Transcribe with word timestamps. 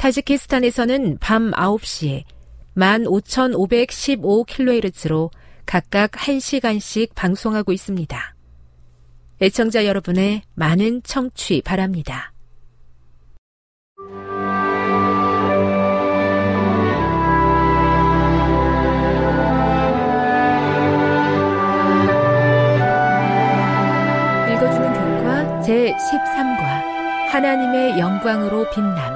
타지키스탄에서는 0.00 1.18
밤 1.20 1.50
9시에 1.50 2.24
15,515kHz로 2.74 5.30
각각 5.66 6.12
1시간씩 6.12 7.14
방송하고 7.14 7.72
있습니다. 7.72 8.34
애청자 9.42 9.84
여러분의 9.84 10.40
많은 10.54 11.02
청취 11.02 11.60
바랍니다. 11.60 12.32
읽어주는 24.48 24.94
교과 24.94 25.60
제13과 25.60 27.28
하나님의 27.28 27.98
영광으로 27.98 28.70
빛남 28.70 29.09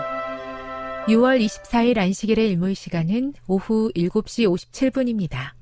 6월 1.06 1.38
24일 1.38 1.98
안식일의 1.98 2.48
일몰 2.48 2.75
시간은 2.75 3.34
오후 3.47 3.92
7시 3.94 4.48
57분입니다. 4.48 5.53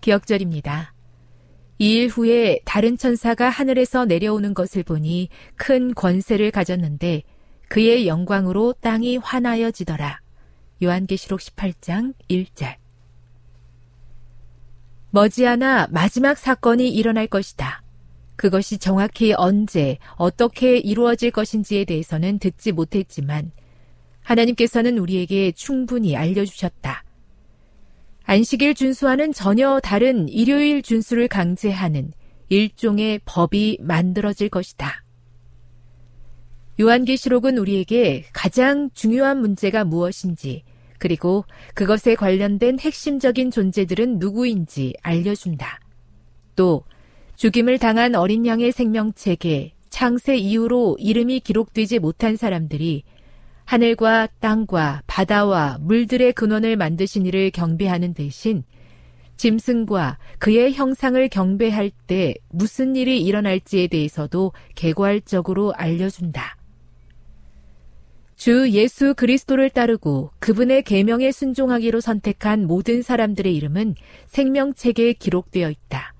기억절입니다. 0.00 0.94
2일 1.78 2.08
후에 2.08 2.60
다른 2.64 2.96
천사가 2.96 3.50
하늘에서 3.50 4.06
내려오는 4.06 4.54
것을 4.54 4.84
보니 4.84 5.28
큰 5.56 5.92
권세를 5.92 6.50
가졌는데 6.50 7.24
그의 7.68 8.08
영광으로 8.08 8.72
땅이 8.80 9.18
환하여지더라. 9.18 10.22
요한계시록 10.82 11.40
18장 11.40 12.14
1절. 12.30 12.76
머지않아 15.10 15.88
마지막 15.90 16.38
사건이 16.38 16.88
일어날 16.88 17.26
것이다. 17.26 17.82
그것이 18.36 18.78
정확히 18.78 19.34
언제, 19.36 19.98
어떻게 20.16 20.78
이루어질 20.78 21.32
것인지에 21.32 21.84
대해서는 21.84 22.38
듣지 22.38 22.72
못했지만 22.72 23.52
하나님께서는 24.28 24.98
우리에게 24.98 25.52
충분히 25.52 26.16
알려주셨다. 26.16 27.04
안식일 28.24 28.74
준수와는 28.74 29.32
전혀 29.32 29.80
다른 29.80 30.28
일요일 30.28 30.82
준수를 30.82 31.28
강제하는 31.28 32.12
일종의 32.50 33.20
법이 33.24 33.78
만들어질 33.80 34.50
것이다. 34.50 35.02
요한계시록은 36.78 37.56
우리에게 37.56 38.24
가장 38.32 38.90
중요한 38.92 39.40
문제가 39.40 39.84
무엇인지, 39.84 40.62
그리고 40.98 41.44
그것에 41.74 42.14
관련된 42.14 42.78
핵심적인 42.78 43.50
존재들은 43.50 44.18
누구인지 44.18 44.94
알려준다. 45.02 45.80
또, 46.54 46.84
죽임을 47.36 47.78
당한 47.78 48.14
어린 48.14 48.46
양의 48.46 48.72
생명책에 48.72 49.72
창세 49.88 50.36
이후로 50.36 50.96
이름이 50.98 51.40
기록되지 51.40 51.98
못한 51.98 52.36
사람들이 52.36 53.04
하늘과 53.68 54.28
땅과 54.40 55.02
바다와 55.06 55.76
물들의 55.82 56.32
근원을 56.32 56.76
만드신 56.76 57.26
이를 57.26 57.50
경배하는 57.50 58.14
대신 58.14 58.64
짐승과 59.36 60.16
그의 60.38 60.72
형상을 60.72 61.28
경배할 61.28 61.90
때 62.06 62.34
무슨 62.48 62.96
일이 62.96 63.22
일어날지에 63.22 63.88
대해서도 63.88 64.52
개괄적으로 64.74 65.74
알려준다. 65.74 66.56
주 68.36 68.70
예수 68.70 69.12
그리스도를 69.14 69.68
따르고 69.68 70.30
그분의 70.38 70.82
계명에 70.84 71.30
순종하기로 71.30 72.00
선택한 72.00 72.66
모든 72.66 73.02
사람들의 73.02 73.54
이름은 73.54 73.96
생명책에 74.28 75.12
기록되어 75.12 75.68
있다. 75.68 76.14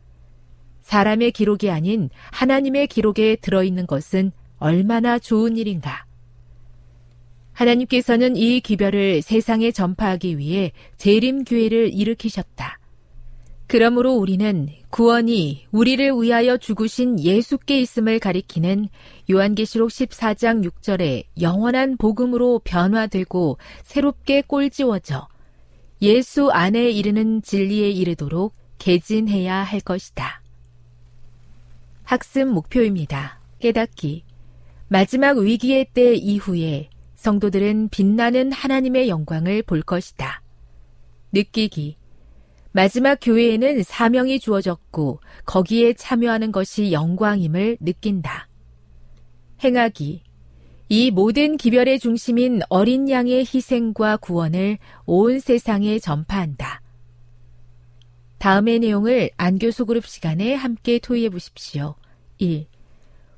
사람의 0.82 1.32
기록이 1.32 1.70
아닌 1.70 2.10
하나님의 2.30 2.88
기록에 2.88 3.36
들어있는 3.36 3.86
것은 3.86 4.32
얼마나 4.58 5.18
좋은 5.18 5.56
일인가. 5.56 6.07
하나님께서는 7.58 8.36
이 8.36 8.60
기별을 8.60 9.20
세상에 9.22 9.72
전파하기 9.72 10.38
위해 10.38 10.70
재림교회를 10.96 11.92
일으키셨다. 11.92 12.78
그러므로 13.66 14.14
우리는 14.14 14.68
구원이 14.90 15.66
우리를 15.72 16.12
위하여 16.22 16.56
죽으신 16.56 17.20
예수께 17.20 17.80
있음을 17.80 18.18
가리키는 18.18 18.88
요한계시록 19.30 19.90
14장 19.90 20.64
6절에 20.64 21.24
영원한 21.40 21.96
복음으로 21.98 22.60
변화되고 22.64 23.58
새롭게 23.82 24.42
꼴지워져 24.42 25.26
예수 26.00 26.50
안에 26.50 26.90
이르는 26.90 27.42
진리에 27.42 27.90
이르도록 27.90 28.54
개진해야 28.78 29.56
할 29.56 29.80
것이다. 29.80 30.40
학습 32.04 32.46
목표입니다. 32.46 33.40
깨닫기. 33.58 34.22
마지막 34.86 35.36
위기의 35.36 35.88
때 35.92 36.14
이후에 36.14 36.88
성도들은 37.28 37.90
빛나는 37.90 38.52
하나님의 38.52 39.10
영광을 39.10 39.62
볼 39.62 39.82
것이다. 39.82 40.42
느끼기. 41.32 41.98
마지막 42.72 43.18
교회에는 43.20 43.82
사명이 43.82 44.38
주어졌고 44.38 45.20
거기에 45.44 45.92
참여하는 45.92 46.52
것이 46.52 46.90
영광임을 46.90 47.76
느낀다. 47.80 48.48
행하기. 49.62 50.22
이 50.88 51.10
모든 51.10 51.58
기별의 51.58 51.98
중심인 51.98 52.60
어린 52.70 53.10
양의 53.10 53.40
희생과 53.40 54.16
구원을 54.18 54.78
온 55.04 55.38
세상에 55.38 55.98
전파한다. 55.98 56.80
다음의 58.38 58.78
내용을 58.78 59.30
안교소 59.36 59.84
그룹 59.84 60.06
시간에 60.06 60.54
함께 60.54 60.98
토의해 60.98 61.28
보십시오. 61.28 61.94
1. 62.38 62.66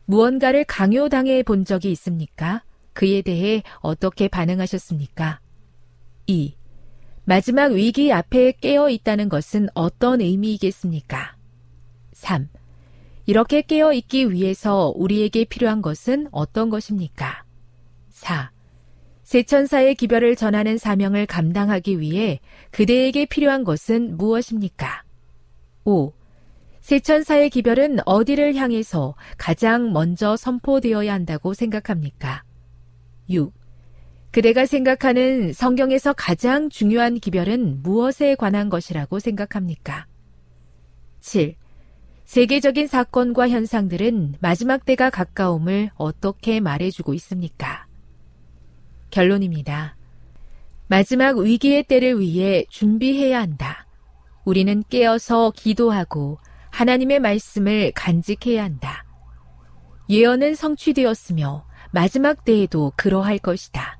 무언가를 0.04 0.62
강요당해 0.64 1.42
본 1.42 1.64
적이 1.64 1.90
있습니까? 1.92 2.62
그에 2.92 3.22
대해 3.22 3.62
어떻게 3.81 4.28
반응하셨습니까? 4.28 5.40
2. 6.26 6.54
마지막 7.25 7.72
위기 7.72 8.12
앞에 8.12 8.52
깨어 8.52 8.90
있다는 8.90 9.28
것은 9.28 9.69
어떤 9.75 10.20
의미이겠습니까? 10.20 11.37
3. 12.12 12.48
이렇게 13.26 13.62
깨어 13.62 13.92
있기 13.92 14.32
위해서 14.32 14.92
우리에게 14.96 15.44
필요한 15.44 15.82
것은 15.82 16.28
어떤 16.32 16.70
것입니까? 16.70 17.44
4. 18.10 18.50
세천사의 19.22 19.94
기별을 19.94 20.34
전하는 20.34 20.76
사명을 20.76 21.26
감당하기 21.26 22.00
위해 22.00 22.40
그대에게 22.72 23.26
필요한 23.26 23.62
것은 23.62 24.16
무엇입니까? 24.16 25.04
5. 25.84 26.12
세천사의 26.81 27.50
기별은 27.50 27.98
어디를 28.06 28.56
향해서 28.56 29.14
가장 29.38 29.92
먼저 29.92 30.37
선포되어야 30.37 31.12
한다고 31.12 31.54
생각합니까? 31.54 32.42
6. 33.31 33.53
그대가 34.32 34.67
생각하는 34.67 35.53
성경에서 35.53 36.12
가장 36.12 36.69
중요한 36.69 37.15
기별은 37.15 37.82
무엇에 37.82 38.35
관한 38.35 38.69
것이라고 38.69 39.19
생각합니까? 39.19 40.06
7. 41.21 41.55
세계적인 42.25 42.87
사건과 42.87 43.49
현상들은 43.49 44.37
마지막 44.41 44.85
때가 44.85 45.11
가까움을 45.11 45.91
어떻게 45.97 46.61
말해주고 46.61 47.15
있습니까? 47.15 47.87
결론입니다. 49.11 49.97
마지막 50.87 51.38
위기의 51.38 51.85
때를 51.85 52.21
위해 52.21 52.65
준비해야 52.69 53.41
한다. 53.41 53.87
우리는 54.44 54.83
깨어서 54.88 55.53
기도하고 55.55 56.38
하나님의 56.71 57.21
말씀을 57.21 57.93
간직해야 57.94 58.62
한다. 58.62 59.05
예언은 60.09 60.55
성취되었으며 60.55 61.65
마지막 61.92 62.44
때에도 62.44 62.92
그러할 62.96 63.38
것이다. 63.38 63.98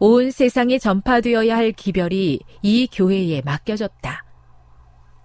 온 0.00 0.30
세상에 0.30 0.78
전파되어야 0.78 1.56
할 1.56 1.72
기별이 1.72 2.40
이 2.62 2.88
교회에 2.92 3.42
맡겨졌다. 3.42 4.24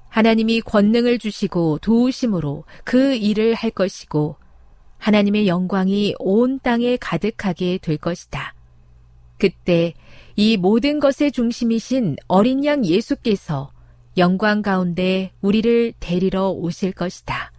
하나님이 0.10 0.62
권능을 0.62 1.20
주시고 1.20 1.80
도우심으로 1.80 2.64
그 2.84 3.16
일을 3.16 3.54
할 3.54 3.72
것이고 3.72 4.38
하나님의 4.98 5.48
영광이 5.48 6.16
온 6.20 6.60
땅에 6.60 6.98
가득하게 6.98 7.78
될 7.80 7.98
것이다. 7.98 8.54
그때 9.38 9.94
이 10.36 10.58
모든 10.58 11.00
것의 11.00 11.32
중심이신 11.32 12.18
어린 12.28 12.66
양 12.66 12.86
예수께서 12.86 13.72
영광 14.18 14.62
가운데 14.62 15.32
우리를 15.42 15.94
데리러 16.00 16.50
오실 16.50 16.92
것이다. 16.92 17.52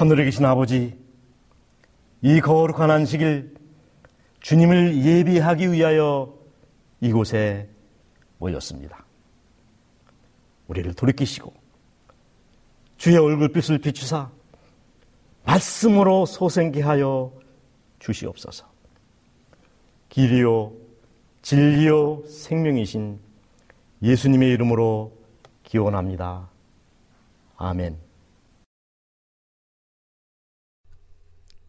하늘에 0.00 0.24
계신 0.24 0.46
아버지, 0.46 0.96
이 2.22 2.40
거룩한 2.40 2.90
안식일 2.90 3.54
주님을 4.40 5.04
예비하기 5.04 5.72
위하여 5.72 6.38
이곳에 7.02 7.68
모였습니다. 8.38 9.04
우리를 10.68 10.94
돌이키시고 10.94 11.52
주의 12.96 13.18
얼굴빛을 13.18 13.76
비추사 13.80 14.30
말씀으로 15.44 16.24
소생케 16.24 16.80
하여 16.80 17.34
주시옵소서. 17.98 18.66
길이요 20.08 20.72
진리요 21.42 22.22
생명이신 22.26 23.20
예수님의 24.02 24.48
이름으로 24.52 25.12
기원합니다. 25.62 26.48
아멘. 27.58 28.09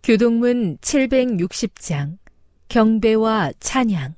교동문 0.04 0.78
760장 0.78 2.18
경배와 2.70 3.52
찬양. 3.60 4.16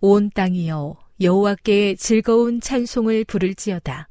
온 0.00 0.30
땅이여 0.30 0.96
여호와께 1.20 1.96
즐거운 1.96 2.58
찬송을 2.62 3.24
부를지어다. 3.26 4.08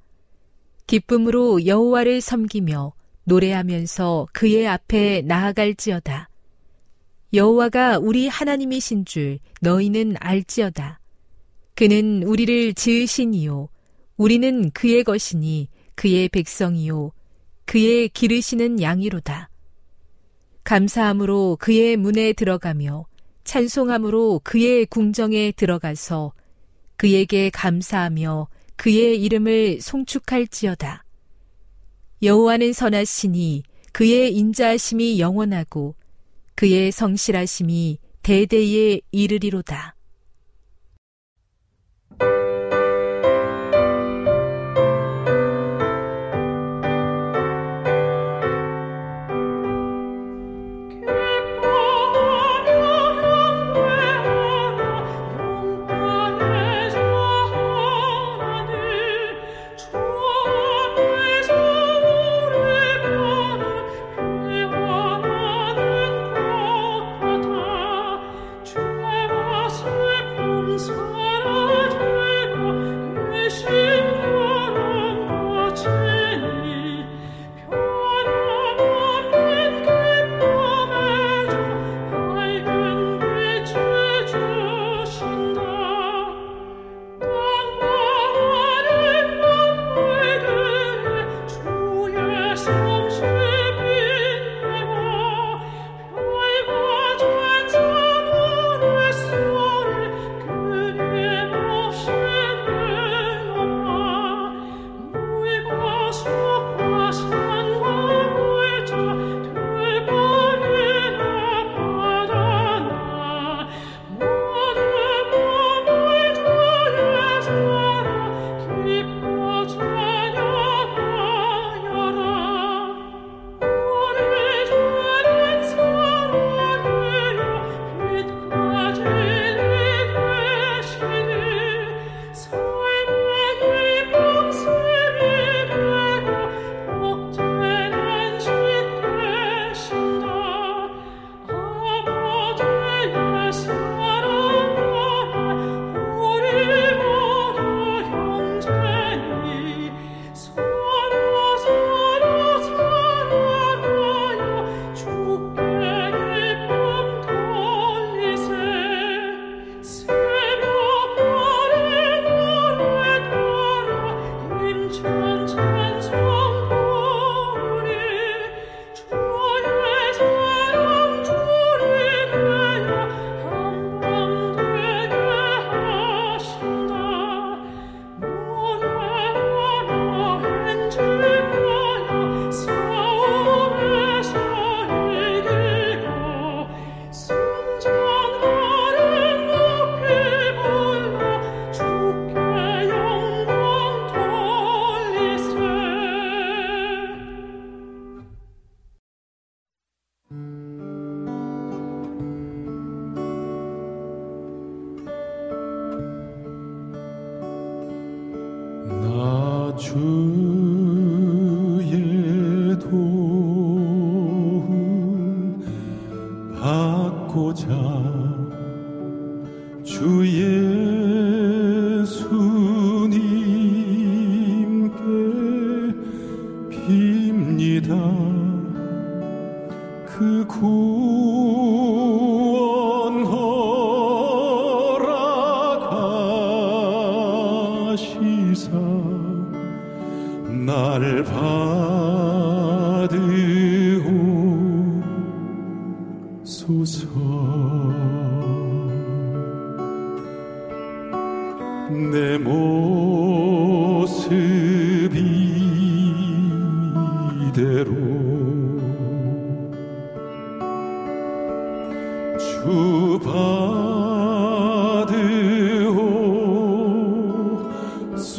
기쁨으로 0.85 1.65
여호와를 1.65 2.21
섬기며 2.21 2.93
노래하면서 3.23 4.27
그의 4.33 4.67
앞에 4.67 5.23
나아갈지어다. 5.23 6.29
여호와가 7.33 7.97
우리 7.97 8.27
하나님이신 8.27 9.05
줄 9.05 9.39
너희는 9.61 10.17
알지어다. 10.19 10.99
그는 11.73 12.21
우리를 12.21 12.75
지으시니요 12.75 13.67
우리는 14.17 14.69
그의 14.71 15.03
것이니 15.03 15.69
그의 15.95 16.29
백성이요 16.29 17.13
그의 17.65 18.09
기르시는 18.09 18.79
양이로다 18.79 19.49
감사함으로 20.63 21.57
그의 21.59 21.97
문에 21.97 22.33
들어가며 22.33 23.05
찬송함으로 23.43 24.41
그의 24.43 24.85
궁정에 24.85 25.51
들어가서 25.51 26.33
그에게 26.95 27.49
감사하며 27.49 28.47
그의 28.77 29.21
이름을 29.21 29.81
송축할지어다. 29.81 31.03
여호와는 32.21 32.71
선하시니 32.71 33.63
그의 33.91 34.33
인자하심이 34.35 35.19
영원하고 35.19 35.95
그의 36.55 36.91
성실하심이 36.91 37.97
대대에 38.21 39.01
이르리로다. 39.11 39.95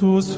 tus 0.05 0.37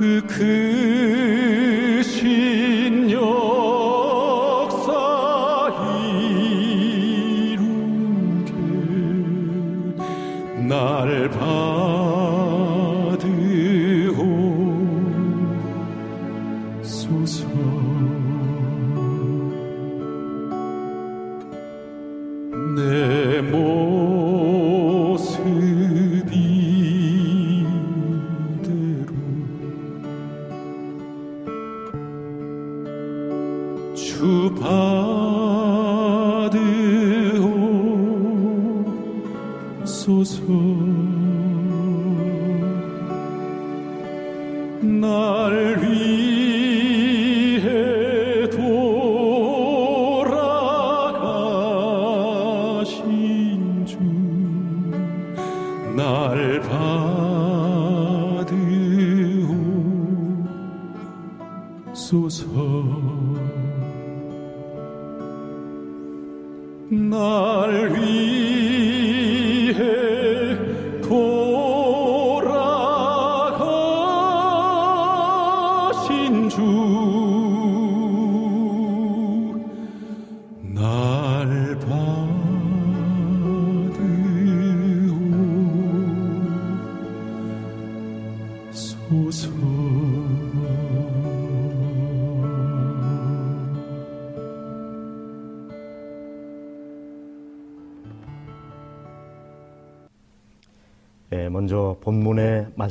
내 0.00 0.20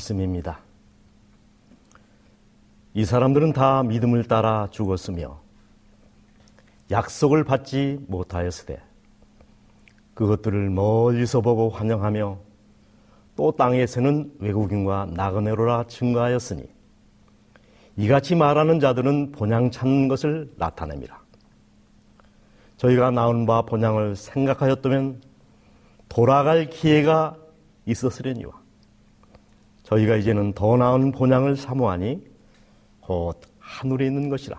말씀입니다. 0.03 0.59
이 2.93 3.05
사람들은 3.05 3.53
다 3.53 3.83
믿음을 3.83 4.25
따라 4.25 4.67
죽었으며 4.69 5.39
약속을 6.91 7.43
받지 7.43 7.99
못하였으되 8.07 8.81
그것들을 10.13 10.69
멀리서 10.69 11.41
보고 11.41 11.69
환영하며 11.69 12.37
또 13.35 13.51
땅에서는 13.51 14.33
외국인과 14.39 15.07
나그네로라 15.11 15.85
증가하였으니 15.87 16.65
이같이 17.97 18.35
말하는 18.35 18.79
자들은 18.79 19.31
본향 19.31 19.71
찾는 19.71 20.07
것을 20.07 20.51
나타냅니다. 20.57 21.23
저희가 22.77 23.11
나온 23.11 23.45
바 23.45 23.63
본향을 23.63 24.15
생각하였다면 24.15 25.21
돌아갈 26.09 26.69
기회가 26.69 27.37
있었으려니와 27.85 28.62
저희가 29.83 30.15
이제는 30.15 30.53
더 30.53 30.77
나은 30.77 31.11
본향을 31.11 31.55
사모하니 31.55 32.25
곧 33.01 33.39
하늘에 33.59 34.07
있는 34.07 34.29
것이라. 34.29 34.57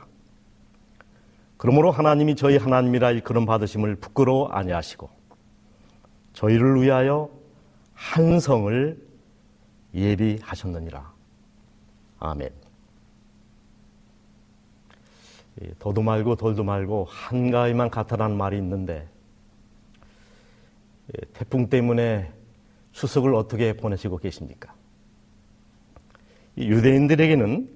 그러므로 1.57 1.91
하나님이 1.91 2.37
저희 2.37 2.57
하나님이라 2.57 3.13
일컬음 3.13 3.47
받으심을 3.47 3.97
부끄러워 3.97 4.49
아니하시고 4.49 5.09
저희를 6.35 6.83
위하여 6.83 7.31
한 7.95 8.39
성을 8.39 9.03
예비하셨느니라. 9.95 11.13
아멘. 12.19 12.51
더도 15.79 16.03
말고 16.03 16.37
돌도 16.37 16.65
말고 16.65 17.07
한가위만 17.09 17.89
같아라는 17.89 18.37
말이 18.37 18.59
있는데 18.59 19.09
태풍 21.33 21.69
때문에 21.69 22.33
추석을 22.93 23.35
어떻게 23.35 23.73
보내시고 23.73 24.19
계십니까? 24.19 24.75
유대인들에게는 26.57 27.69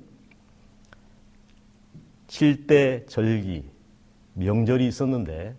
7대 2.29 3.09
절기, 3.09 3.65
명절이 4.35 4.87
있었는데 4.87 5.57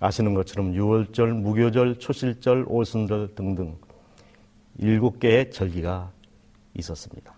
아시는 0.00 0.34
것처럼 0.34 0.72
6월절, 0.72 1.32
무교절, 1.32 1.98
초실절, 1.98 2.66
오순절 2.68 3.34
등등 3.34 3.76
7개의 4.78 5.50
절기가 5.50 6.12
있었습니다. 6.74 7.34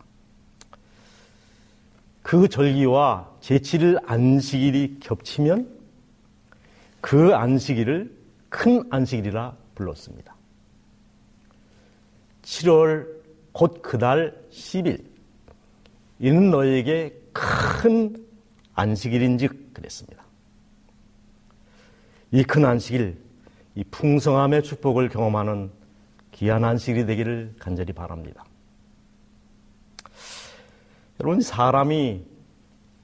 그 2.22 2.48
절기와 2.48 3.31
제7일 3.40 4.02
안식일이 4.05 4.98
겹치면 5.00 5.68
그 7.00 7.35
안식일을 7.35 8.12
큰 8.48 8.83
안식일이라 8.90 9.57
불렀습니다. 9.76 10.35
7월 12.42 13.15
곧 13.57 13.81
그달 13.81 14.38
10일 14.51 15.03
이는 16.19 16.51
너에게 16.51 17.19
큰 17.33 18.14
안식일인즉 18.75 19.73
그랬습니다. 19.73 20.23
이 22.33 22.42
큰 22.42 22.66
안식일, 22.66 23.16
이 23.75 23.85
풍성함의 23.85 24.62
축복을 24.62 25.09
경험하는 25.09 25.71
귀한 26.33 26.64
안식일이 26.64 27.07
되기를 27.07 27.55
간절히 27.59 27.95
바랍니다. 27.95 28.45
여러분, 31.21 31.40
사람이 31.40 32.27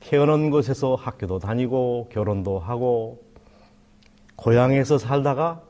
태어난 0.01 0.51
곳에서 0.51 0.97
학교도 0.97 1.39
다니고 1.39 2.11
결혼도 2.13 2.59
하고 2.59 3.25
고향에서 4.37 4.99
살다가 4.99 5.63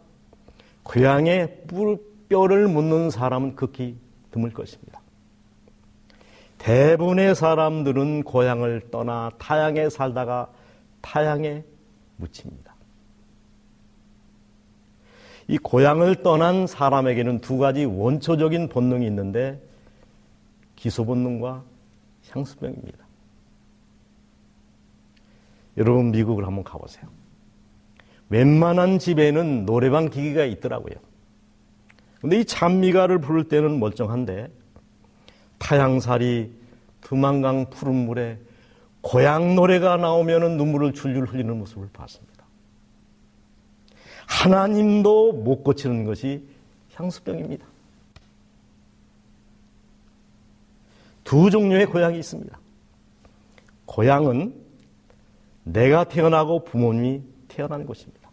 고향에 0.82 1.66
뼈를 2.28 2.66
묻는 2.66 3.10
사람은 3.10 3.54
극히 3.54 3.96
드물 4.32 4.52
것입니다. 4.52 5.00
대부분의 6.58 7.34
사람들은 7.34 8.24
고향을 8.24 8.90
떠나 8.90 9.30
타양에 9.38 9.88
살다가 9.90 10.48
타양에 11.00 11.64
묻힙니다. 12.16 12.74
이 15.48 15.58
고향을 15.58 16.22
떠난 16.22 16.66
사람에게는 16.66 17.40
두 17.40 17.58
가지 17.58 17.84
원초적인 17.84 18.68
본능이 18.68 19.06
있는데 19.06 19.60
기소 20.76 21.04
본능과 21.04 21.64
향수병입니다. 22.30 22.98
여러분 25.76 26.10
미국을 26.10 26.46
한번 26.46 26.64
가보세요. 26.64 27.04
웬만한 28.28 28.98
집에는 28.98 29.66
노래방 29.66 30.10
기기가 30.10 30.44
있더라고요. 30.44 30.94
근데 32.22 32.38
이 32.38 32.44
찬미가를 32.44 33.18
부를 33.18 33.48
때는 33.48 33.80
멀쩡한데 33.80 34.48
타양살이 35.58 36.52
두만강 37.00 37.70
푸른 37.70 38.06
물에 38.06 38.38
고향 39.00 39.56
노래가 39.56 39.96
나오면 39.96 40.56
눈물을 40.56 40.92
줄줄 40.92 41.26
흘리는 41.26 41.58
모습을 41.58 41.88
봤습니다. 41.92 42.44
하나님도 44.28 45.32
못 45.32 45.64
고치는 45.64 46.04
것이 46.04 46.46
향수병입니다. 46.94 47.66
두 51.24 51.50
종류의 51.50 51.86
고향이 51.86 52.20
있습니다. 52.20 52.56
고향은 53.86 54.54
내가 55.64 56.04
태어나고 56.04 56.62
부모님이 56.62 57.22
태어난 57.48 57.84
곳입니다. 57.84 58.30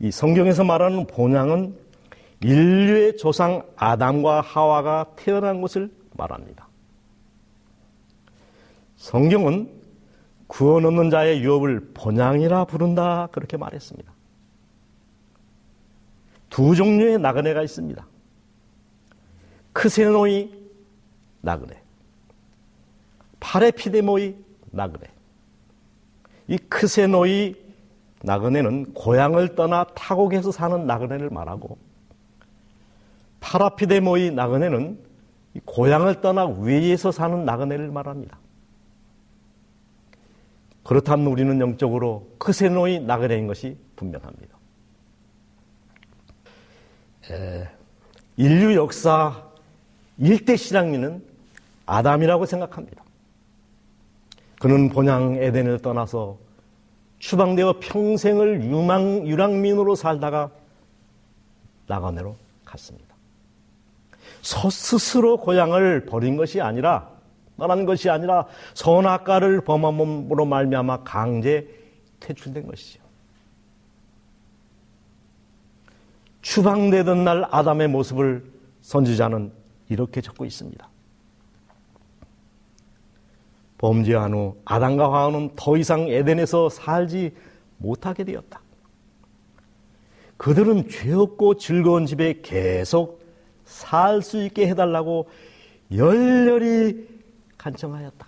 이 0.00 0.10
성경에서 0.10 0.64
말하는 0.64 1.06
본향은 1.06 1.81
인류의 2.44 3.16
조상 3.16 3.62
아담과 3.76 4.40
하와가 4.40 5.06
태어난 5.16 5.60
것을 5.60 5.90
말합니다. 6.16 6.68
성경은 8.96 9.70
구원 10.46 10.84
없는 10.84 11.10
자의 11.10 11.42
유업을 11.42 11.92
본향이라 11.94 12.66
부른다 12.66 13.28
그렇게 13.32 13.56
말했습니다. 13.56 14.12
두 16.50 16.74
종류의 16.74 17.18
나그네가 17.18 17.62
있습니다. 17.62 18.06
크세노이 19.72 20.52
나그네, 21.40 21.82
파레피데모이 23.40 24.36
나그네. 24.70 25.06
이 26.48 26.58
크세노이 26.58 27.56
나그네는 28.22 28.92
고향을 28.92 29.54
떠나 29.54 29.84
타국에서 29.94 30.52
사는 30.52 30.86
나그네를 30.86 31.30
말하고 31.30 31.78
파라피데모의 33.42 34.30
나그네는 34.30 34.98
고향을 35.66 36.22
떠나 36.22 36.46
외에서 36.46 37.12
사는 37.12 37.44
나그네를 37.44 37.90
말합니다. 37.90 38.38
그렇다면 40.84 41.26
우리는 41.26 41.60
영적으로 41.60 42.30
크세노의 42.38 43.00
나그네인 43.00 43.46
것이 43.46 43.76
분명합니다. 43.96 44.56
인류 48.36 48.74
역사 48.74 49.44
일대 50.18 50.56
실랑이는 50.56 51.22
아담이라고 51.86 52.46
생각합니다. 52.46 53.02
그는 54.58 54.88
본향 54.88 55.34
에덴을 55.34 55.80
떠나서 55.80 56.38
추방되어 57.18 57.80
평생을 57.80 58.64
유망, 58.64 59.26
유랑민으로 59.26 59.94
살다가 59.94 60.50
나가네로 61.86 62.36
갔습니다. 62.64 63.11
스스로 64.42 65.36
고향을 65.38 66.04
버린 66.04 66.36
것이 66.36 66.60
아니라 66.60 67.08
떠난 67.56 67.86
것이 67.86 68.10
아니라 68.10 68.46
선악과를 68.74 69.60
범함으로 69.60 70.44
말미암아 70.44 71.04
강제 71.04 71.68
퇴출된 72.18 72.66
것이죠. 72.66 73.00
추방되던 76.40 77.22
날 77.22 77.46
아담의 77.52 77.86
모습을 77.86 78.44
선지자는 78.80 79.52
이렇게 79.88 80.20
적고 80.20 80.44
있습니다. 80.44 80.88
범죄한 83.78 84.32
후 84.32 84.56
아담과 84.64 85.04
하와는 85.04 85.50
더 85.54 85.76
이상 85.76 86.08
에덴에서 86.08 86.68
살지 86.68 87.32
못하게 87.78 88.24
되었다. 88.24 88.60
그들은 90.36 90.88
죄 90.88 91.12
없고 91.12 91.58
즐거운 91.58 92.06
집에 92.06 92.40
계속 92.42 93.21
살 93.72 94.22
수 94.22 94.42
있게 94.44 94.68
해달라고 94.68 95.28
열렬히 95.94 97.08
간청하였다. 97.58 98.26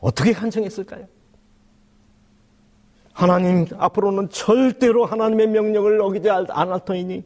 어떻게 0.00 0.32
간청했을까요? 0.32 1.06
하나님 3.12 3.66
앞으로는 3.78 4.28
절대로 4.28 5.06
하나님의 5.06 5.46
명령을 5.48 6.00
어기지 6.00 6.28
않을 6.28 6.80
터이니 6.84 7.22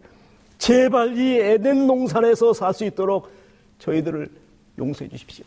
제발 0.58 1.16
이 1.16 1.38
에덴 1.38 1.86
농산에서 1.86 2.52
살 2.52 2.74
수 2.74 2.84
있도록 2.84 3.30
저희들을 3.78 4.28
용서해 4.78 5.08
주십시오. 5.08 5.44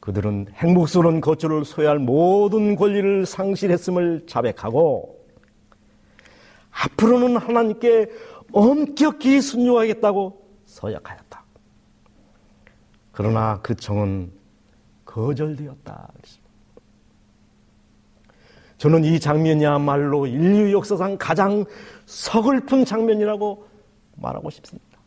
그들은 0.00 0.46
행복스러운 0.54 1.20
거처를 1.20 1.64
소유할 1.64 1.98
모든 1.98 2.76
권리를 2.76 3.26
상실했음을 3.26 4.26
자백하고 4.28 5.15
앞으로는 6.84 7.36
하나님께 7.36 8.10
엄격히 8.52 9.40
순종하겠다고 9.40 10.46
서약하였다. 10.66 11.44
그러나 13.12 13.60
그 13.62 13.74
청은 13.74 14.30
거절되었다. 15.04 16.12
저는 18.78 19.04
이 19.04 19.18
장면이야말로 19.18 20.26
인류 20.26 20.72
역사상 20.72 21.16
가장 21.18 21.64
서글픈 22.04 22.84
장면이라고 22.84 23.66
말하고 24.16 24.50
싶습니다. 24.50 24.98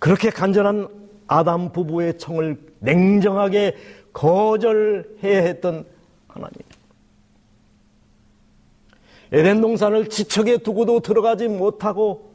그렇게 0.00 0.30
간절한 0.30 0.88
아담 1.26 1.70
부부의 1.70 2.18
청을 2.18 2.58
냉정하게 2.80 3.76
거절해야 4.12 5.42
했던 5.42 5.86
하나님. 6.28 6.71
에덴 9.32 9.62
동산을 9.62 10.10
지척에 10.10 10.58
두고도 10.58 11.00
들어가지 11.00 11.48
못하고 11.48 12.32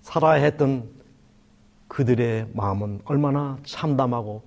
살아야 0.00 0.40
했던 0.42 0.88
그들의 1.88 2.50
마음은 2.52 3.00
얼마나 3.04 3.58
참담하고 3.64 4.42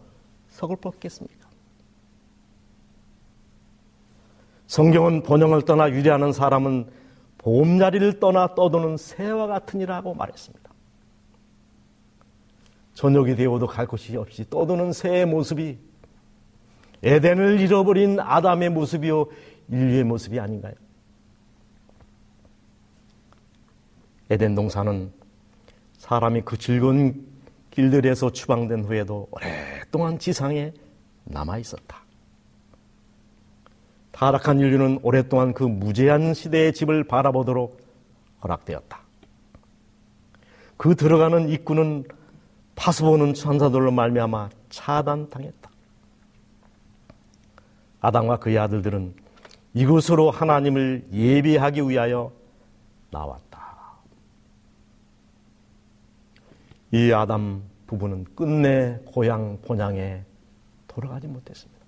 서글펐겠습니까? 0.47 1.49
성경은 4.67 5.23
번영을 5.23 5.63
떠나 5.63 5.89
유리하는 5.89 6.32
사람은 6.32 6.89
보험자리를 7.38 8.19
떠나 8.19 8.55
떠도는 8.55 8.95
새와 8.97 9.47
같으니라고 9.47 10.13
말했습니다. 10.13 10.69
저녁이 12.93 13.36
되어도 13.36 13.67
갈 13.67 13.88
곳이 13.88 14.15
없이 14.15 14.49
떠도는 14.49 14.93
새의 14.93 15.25
모습이 15.25 15.77
에덴을 17.03 17.60
잃어버린 17.60 18.19
아담의 18.19 18.69
모습이요 18.69 19.25
인류의 19.69 20.03
모습이 20.03 20.39
아닌가요? 20.39 20.73
에덴 24.30 24.56
동산은 24.56 25.12
사람이 25.98 26.42
그 26.42 26.58
즐거운 26.58 27.28
길들에서 27.72 28.32
추방된 28.32 28.84
후에도 28.86 29.28
오랫동안 29.32 30.20
지상에 30.20 30.74
남아 31.26 31.58
있었다. 31.60 32.04
타락한 34.12 34.60
인류는 34.60 35.00
오랫동안 35.02 35.54
그 35.54 35.63
무제한 35.63 36.34
시대의 36.34 36.74
집을 36.74 37.06
바라보도록 37.06 37.80
허락되었다. 38.44 39.00
그 40.78 40.96
들어가는 40.96 41.50
입구는 41.50 42.06
파수보는 42.76 43.34
천사들로 43.34 43.92
말미암아 43.92 44.50
차단당했다. 44.70 45.70
아담과 48.02 48.38
그의 48.38 48.58
아들들은 48.60 49.13
이곳으로 49.74 50.32
하나님을 50.32 51.08
예비하기 51.12 51.82
위하여 51.82 52.32
나왔다. 53.12 53.48
이 56.91 57.12
아담 57.12 57.63
부부는 57.88 58.25
끝내 58.36 58.99
고향 59.06 59.60
본향에 59.62 60.23
돌아가지 60.88 61.28
못했습니다. 61.28 61.80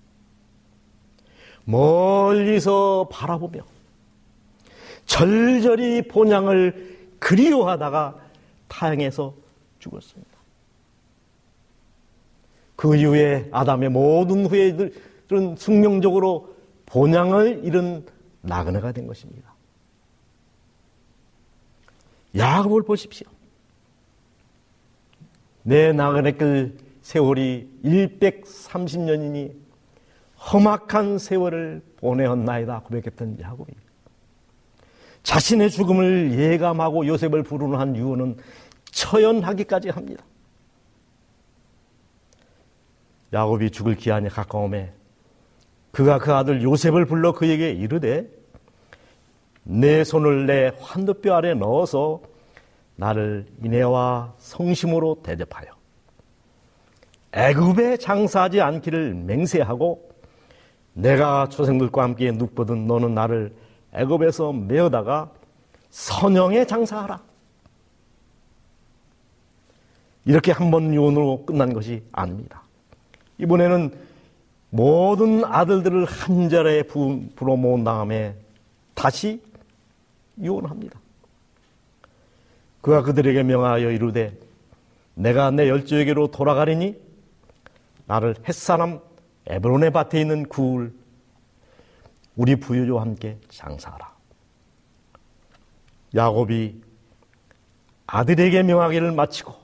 멀리서 1.64 3.08
바라보며 3.10 3.64
절절히 5.06 6.02
본향을 6.02 7.14
그리워하다가 7.18 8.16
타향해서 8.68 9.34
죽었습니다. 9.78 10.30
그 12.74 12.96
이후에 12.96 13.48
아담의 13.52 13.90
모든 13.90 14.46
후예들은 14.46 15.56
숙명적으로 15.56 16.56
본향을 16.86 17.64
잃은 17.64 18.06
나그네가 18.40 18.92
된 18.92 19.06
것입니다. 19.06 19.54
야곱을 22.36 22.82
보십시오. 22.82 23.28
내 25.62 25.92
나그네길 25.92 26.76
세월이 27.02 27.80
130년이니 27.84 29.54
험악한 30.52 31.18
세월을 31.18 31.82
보내었나이다 31.98 32.80
고백했던 32.80 33.38
야곱입니다. 33.40 33.92
자신의 35.22 35.70
죽음을 35.70 36.32
예감하고 36.38 37.06
요셉을 37.06 37.44
부르는 37.44 37.78
한 37.78 37.96
유언은 37.96 38.36
처연하기까지 38.90 39.90
합니다. 39.90 40.24
야곱이 43.32 43.70
죽을 43.70 43.94
기한이 43.94 44.28
가까움에 44.28 44.92
그가 45.92 46.18
그 46.18 46.32
아들 46.32 46.62
요셉을 46.62 47.06
불러 47.06 47.32
그에게 47.32 47.70
이르되 47.70 48.28
내 49.62 50.02
손을 50.02 50.46
내 50.46 50.72
환도뼈 50.80 51.34
아래 51.34 51.54
넣어서 51.54 52.20
나를 53.02 53.46
인애와 53.64 54.34
성심으로 54.38 55.22
대접하여 55.24 55.66
애굽에 57.32 57.96
장사하지 57.96 58.60
않기를 58.60 59.14
맹세하고 59.14 60.08
내가 60.92 61.48
초생들과 61.48 62.02
함께 62.04 62.30
눕거든 62.30 62.86
너는 62.86 63.12
나를 63.14 63.56
애굽에서 63.92 64.52
메어다가 64.52 65.32
선영에 65.90 66.64
장사하라. 66.64 67.20
이렇게 70.24 70.52
한 70.52 70.70
번 70.70 70.94
요원으로 70.94 71.44
끝난 71.44 71.72
것이 71.72 72.04
아닙니다. 72.12 72.62
이번에는 73.38 73.92
모든 74.70 75.44
아들들을 75.44 76.04
한 76.04 76.48
자리에 76.48 76.84
불어 76.84 77.56
모은 77.56 77.82
다음에 77.82 78.36
다시 78.94 79.42
유언합니다. 80.40 81.01
그가 82.82 83.02
그들에게 83.02 83.42
명하여 83.44 83.90
이르되 83.90 84.36
내가 85.14 85.50
내 85.50 85.68
열조에게로 85.68 86.30
돌아가리니 86.30 87.00
나를 88.06 88.34
햇사람 88.46 89.00
에브론의 89.46 89.92
밭에 89.92 90.20
있는 90.20 90.48
굴 90.48 90.92
우리 92.36 92.56
부유와 92.56 93.02
함께 93.02 93.38
장사하라. 93.48 94.12
야곱이 96.14 96.82
아들에게 98.06 98.62
명하기를 98.62 99.12
마치고 99.12 99.54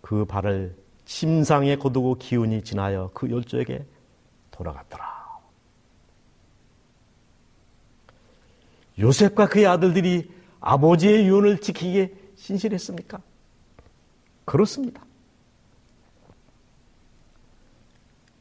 그 0.00 0.24
발을 0.24 0.76
침상에 1.04 1.76
거두고 1.76 2.16
기운이 2.16 2.62
지나여 2.62 3.10
그 3.14 3.30
열조에게 3.30 3.84
돌아갔더라. 4.50 5.18
요셉과 8.98 9.46
그의 9.46 9.66
아들들이 9.66 10.30
아버지의 10.60 11.26
유언을 11.26 11.60
지키기에 11.60 12.12
신실했습니까? 12.36 13.20
그렇습니다. 14.44 15.04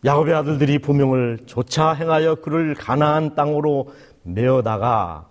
야곱의 0.06 0.34
아들들이 0.34 0.80
부명을 0.80 1.39
조차 1.47 1.91
행하여 1.91 2.36
그를 2.36 2.75
가나안 2.75 3.36
땅으로 3.36 3.93
메어다가 4.23 5.27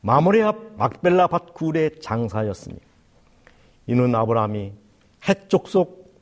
마모리 0.00 0.42
앞 0.42 0.76
막벨라 0.76 1.28
밭굴의 1.28 2.00
장사였으니 2.00 2.76
이는 3.86 4.14
아브라함이 4.14 4.72
해쪽 5.28 5.68
속 5.68 6.12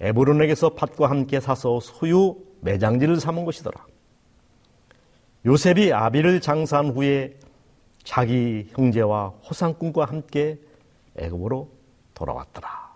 에브론에게서 0.00 0.74
밭과 0.74 1.10
함께 1.10 1.40
사서 1.40 1.80
소유 1.80 2.36
매장지를 2.60 3.20
삼은 3.20 3.44
것이더라. 3.44 3.86
요셉이 5.46 5.92
아비를 5.92 6.40
장사한 6.40 6.90
후에 6.90 7.38
자기 8.04 8.68
형제와 8.70 9.28
호상꾼과 9.48 10.04
함께 10.06 10.58
애굽으로 11.16 11.70
돌아왔더라. 12.14 12.88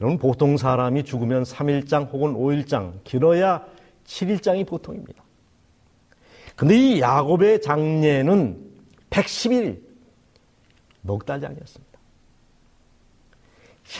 여러분 0.00 0.18
보통 0.18 0.56
사람이 0.56 1.04
죽으면 1.04 1.44
3일장 1.44 2.12
혹은 2.12 2.34
5일장 2.34 3.02
길어야 3.04 3.64
7일장이 4.04 4.66
보통입니다. 4.66 5.22
근데 6.54 6.76
이 6.76 7.00
야곱의 7.00 7.60
장례는 7.60 8.72
110일 9.10 9.80
넉 11.02 11.24
달장이었습니다. 11.24 11.98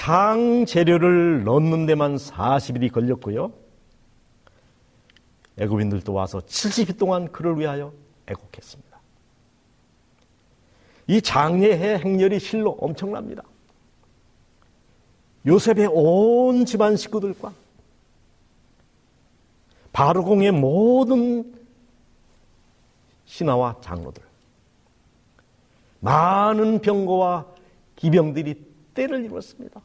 향 0.00 0.64
재료를 0.66 1.44
넣는 1.44 1.86
데만 1.86 2.16
40일이 2.16 2.92
걸렸고요. 2.92 3.52
애굽인들도 5.58 6.12
와서 6.12 6.40
70일 6.40 6.98
동안 6.98 7.30
그를 7.30 7.58
위하여 7.58 7.92
애곡했습니다. 8.26 8.96
이 11.08 11.20
장례의 11.20 12.00
행렬이 12.00 12.40
실로 12.40 12.72
엄청납니다. 12.80 13.42
요셉의 15.46 15.88
온 15.92 16.64
집안 16.66 16.96
식구들과 16.96 17.52
바르공의 19.92 20.52
모든 20.52 21.54
신하와 23.24 23.80
장로들, 23.80 24.22
많은 26.00 26.80
병거와 26.80 27.46
기병들이 27.94 28.66
때를 28.94 29.24
이뤘습니다. 29.24 29.80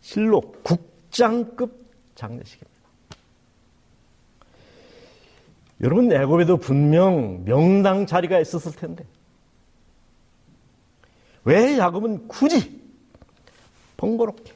실로 0.00 0.40
국장급 0.62 1.86
장례식입니다. 2.14 2.73
여러분 5.84 6.10
애굽에도 6.10 6.56
분명 6.56 7.44
명당 7.44 8.06
자리가 8.06 8.40
있었을 8.40 8.72
텐데 8.72 9.04
왜 11.44 11.76
야곱은 11.76 12.26
굳이 12.26 12.80
번거롭게 13.98 14.50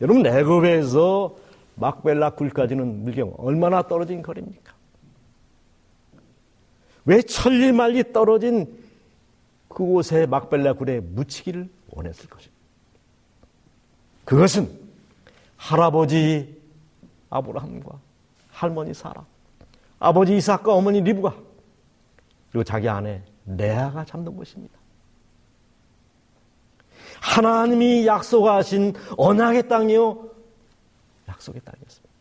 여러분 0.00 0.24
애굽에서 0.24 1.36
막벨라 1.74 2.30
굴까지는 2.30 3.02
물경 3.02 3.34
얼마나 3.36 3.82
떨어진 3.82 4.22
거리입니까? 4.22 4.72
왜 7.04 7.20
천리 7.22 7.72
말리 7.72 8.12
떨어진 8.12 8.80
그곳에 9.66 10.26
막벨라 10.26 10.74
굴에 10.74 11.00
묻히기를 11.00 11.68
원했을 11.90 12.28
것입니다. 12.28 12.62
그것은 14.24 14.70
할아버지 15.56 16.60
아브라함과 17.30 17.98
할머니 18.50 18.94
사라, 18.94 19.24
아버지 20.02 20.36
이삭과 20.36 20.74
어머니 20.74 21.00
리브가 21.00 21.32
그리고 22.50 22.64
자기 22.64 22.88
아내 22.88 23.22
레아가 23.46 24.04
잡는 24.04 24.36
것입니다. 24.36 24.76
하나님이 27.20 28.04
약속하신 28.04 28.94
언약의 29.16 29.68
땅이요 29.68 30.28
약속의 31.28 31.62
땅이었습니다. 31.64 32.12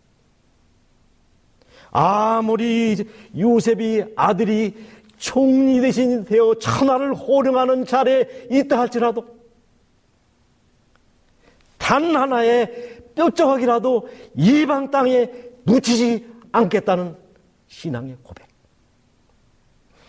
아무리 1.89 2.97
요셉이 3.35 4.13
아들이 4.15 4.77
총리 5.17 5.81
대신 5.81 6.23
되어 6.23 6.53
천하를 6.59 7.15
호령하는 7.15 7.85
자리에 7.85 8.47
있다 8.51 8.77
할지라도 8.79 9.25
단 11.79 12.15
하나의 12.15 13.01
뼈조각이라도 13.15 14.07
이방 14.35 14.91
땅에 14.91 15.31
묻히지 15.63 16.27
않겠다는 16.51 17.21
신앙의 17.71 18.17
고백. 18.21 18.47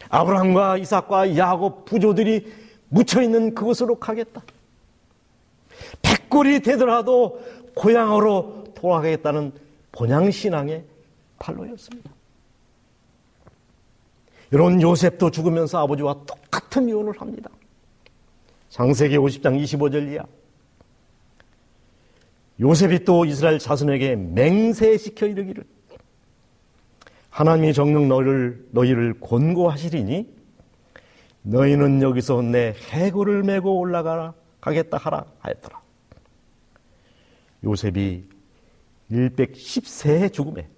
아브라함과 0.09 0.79
이삭과 0.79 1.37
야곱 1.37 1.85
부조들이 1.85 2.53
묻혀 2.89 3.23
있는 3.23 3.55
그곳으로 3.55 3.99
가겠다. 3.99 4.43
백골이 6.03 6.61
되더라도 6.61 7.41
고향으로 7.75 8.65
돌아가겠다는 8.75 9.53
본향 9.93 10.31
신앙의 10.31 10.85
팔로였습니다. 11.39 12.11
여러분 14.53 14.83
요셉도 14.83 15.31
죽으면서 15.31 15.79
아버지와 15.79 16.25
똑같은 16.27 16.89
이혼을 16.89 17.19
합니다. 17.19 17.49
장세기 18.69 19.17
50장 19.17 19.63
25절 19.63 20.13
이하 20.13 20.25
요셉이 22.61 23.05
또 23.05 23.25
이스라엘 23.25 23.59
자손에게 23.59 24.17
맹세시켜 24.17 25.27
이르기를 25.27 25.65
하나님이 27.33 27.73
정녕 27.73 28.09
너를 28.09 28.69
너희를 28.73 29.19
권고하시리니 29.19 30.29
너희는 31.45 32.03
여기서 32.03 32.43
내 32.43 32.75
해골을 32.91 33.43
메고 33.43 33.79
올라가라 33.79 34.35
가겠다 34.61 34.99
하라 34.99 35.25
하였더라. 35.41 35.81
요셉이 37.65 38.29
110세의 39.11 40.33
죽음에 40.33 40.69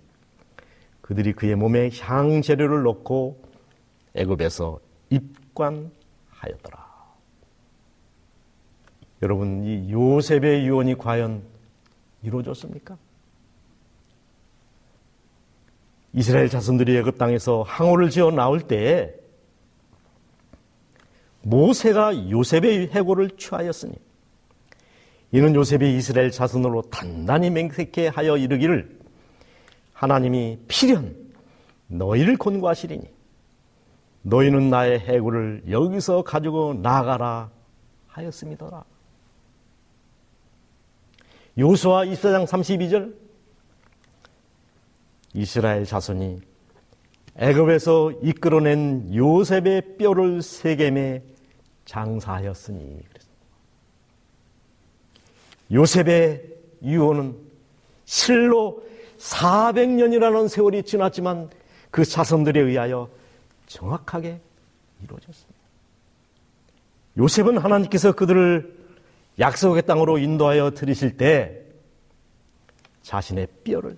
그들이 1.00 1.32
그의 1.32 1.56
몸에 1.56 1.90
향 2.00 2.40
재료를 2.40 2.84
넣고 2.84 3.42
애굽에서 4.14 4.78
입관하였더라. 5.10 6.84
여러분 9.22 9.64
이 9.64 9.90
요셉의 9.90 10.66
유언이 10.66 10.98
과연 10.98 11.42
이루어졌습니까? 12.22 12.96
이스라엘 16.14 16.48
자손들이 16.48 16.96
애굽 16.98 17.18
땅에서 17.18 17.62
항오를 17.66 18.08
지어 18.10 18.30
나올 18.30 18.60
때에 18.60 19.12
모세가 21.42 22.30
요셉의 22.30 22.90
해고를 22.92 23.30
취하였으니 23.30 23.92
이는 25.32 25.54
요셉이 25.54 25.96
이스라엘 25.96 26.30
자손으로 26.30 26.82
단단히 26.82 27.50
맹세케 27.50 28.06
하여 28.08 28.36
이르기를 28.36 28.96
하나님이 29.92 30.60
필연 30.68 31.16
너희를 31.88 32.36
권고하시리니 32.38 33.02
너희는 34.22 34.70
나의 34.70 35.00
해구를 35.00 35.64
여기서 35.68 36.22
가지고 36.22 36.74
나가라 36.74 37.50
하였습니다. 38.06 38.84
요수와 41.58 42.06
24장 42.06 42.46
32절 42.46 43.23
이스라엘 45.34 45.84
자손이 45.84 46.40
애굽에서 47.36 48.12
이끌어낸 48.22 49.12
요셉의 49.14 49.96
뼈를 49.98 50.40
세겜에 50.40 51.22
장사하였으니 51.84 53.02
요셉의 55.72 56.42
유언은 56.84 57.36
실로 58.04 58.84
400년이라는 59.18 60.48
세월이 60.48 60.84
지났지만 60.84 61.50
그 61.90 62.04
자손들에 62.04 62.60
의하여 62.60 63.08
정확하게 63.66 64.40
이루어졌습니다. 65.02 65.60
요셉은 67.16 67.58
하나님께서 67.58 68.12
그들을 68.12 68.74
약속의 69.38 69.82
땅으로 69.86 70.18
인도하여 70.18 70.72
들이실 70.72 71.16
때 71.16 71.62
자신의 73.02 73.48
뼈를 73.64 73.96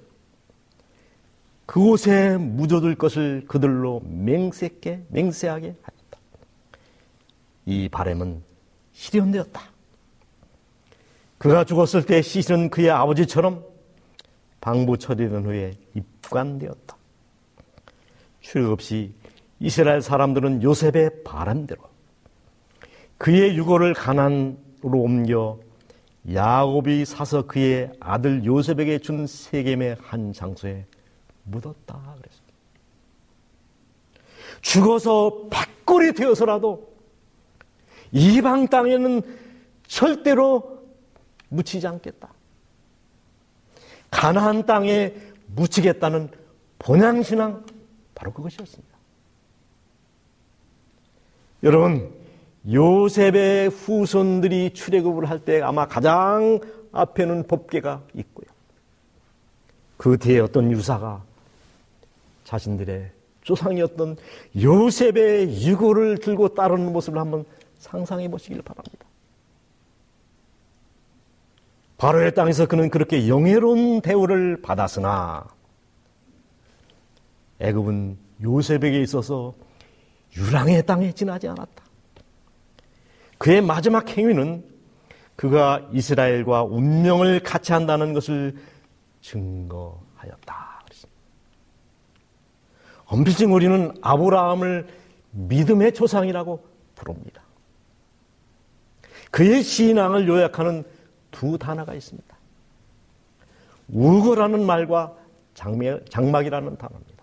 그곳에 1.67 2.37
묻어둘 2.37 2.95
것을 2.95 3.45
그들로 3.47 4.01
맹세하게, 4.05 5.07
맹세하게 5.09 5.67
하였다. 5.83 6.19
이 7.67 7.89
바램은 7.89 8.43
실현되었다. 8.93 9.61
그가 11.39 11.65
죽었을 11.65 12.07
때 12.07 12.23
시신은 12.23 12.71
그의 12.71 12.91
아버지처럼 12.91 13.65
방부 14.61 14.97
처리된 14.97 15.45
후에 15.45 15.75
입관되었다. 15.95 16.97
출력 18.41 18.73
없이 18.73 19.13
이스라엘 19.59 20.01
사람들은 20.01 20.63
요셉의 20.63 21.25
바람대로 21.25 21.83
그의 23.19 23.57
유고를 23.57 23.95
가난으로 23.95 24.57
옮겨 24.93 25.59
야곱이 26.33 27.05
사서 27.05 27.47
그의 27.47 27.93
아들 28.01 28.45
요셉에게 28.45 28.99
준 28.99 29.27
세겜의 29.27 29.97
한 30.01 30.33
장소에 30.33 30.85
묻었다 31.47 32.15
그랬습니다. 32.19 32.55
죽어서 34.61 35.49
백골이 35.51 36.13
되어서라도 36.15 36.95
이방 38.13 38.69
땅에는 38.69 39.23
절대로 39.87 40.83
묻히지 41.49 41.87
않겠다. 41.87 42.29
가나안 44.11 44.67
땅에 44.67 45.15
묻히겠다는 45.55 46.31
본향 46.79 47.23
신앙 47.23 47.65
바로 48.15 48.33
그것이었습니다. 48.33 48.97
여러분 51.63 52.13
요셉의 52.71 53.69
후손들이 53.69 54.73
출애굽을 54.75 55.29
할 55.31 55.41
때 55.41 55.61
아마 55.63 55.87
가장 55.87 56.61
앞에는 56.93 57.47
법계가 57.47 58.03
있고요. 58.15 58.47
그 59.97 60.19
뒤에 60.19 60.41
어떤 60.41 60.71
유사가 60.73 61.23
자신들의 62.47 63.11
조상이었던 63.43 64.17
요셉의 64.61 65.67
유고를 65.67 66.19
들고 66.19 66.55
따르는 66.55 66.93
모습을 66.93 67.21
한번 67.21 67.45
상상해 67.79 68.29
보시길 68.29 68.63
바랍니다. 68.63 69.07
바로의 71.99 72.35
땅에서 72.35 72.67
그는 72.67 72.89
그렇게 72.91 73.29
영예로운 73.29 74.01
대우를 74.01 74.63
받았으나 74.63 75.47
애굽은 77.59 78.19
요셉에게 78.43 79.01
있어서 79.03 79.55
유랑의 80.37 80.85
땅에 80.87 81.11
지나지 81.13 81.49
않았다. 81.49 81.85
그의 83.39 83.61
마지막 83.61 84.09
행위는 84.09 84.65
그가 85.35 85.89
이스라엘과 85.93 86.65
운명을 86.65 87.41
같이 87.41 87.73
한다는 87.73 88.13
것을 88.13 88.57
증거하였다. 89.23 90.66
엄밀히 93.07 93.45
우리는 93.45 93.93
아브라함을 94.01 94.87
믿음의 95.31 95.95
조상이라고 95.95 96.65
부릅니다. 96.95 97.43
그의 99.31 99.63
신앙을 99.63 100.29
요약하는 100.29 100.85
두 101.31 101.59
단어가 101.59 101.95
있습니다. 101.95 102.37
우거라는 103.89 104.65
말과 104.65 105.15
장막 105.55 106.47
이라는 106.47 106.77
단어입니다. 106.77 107.17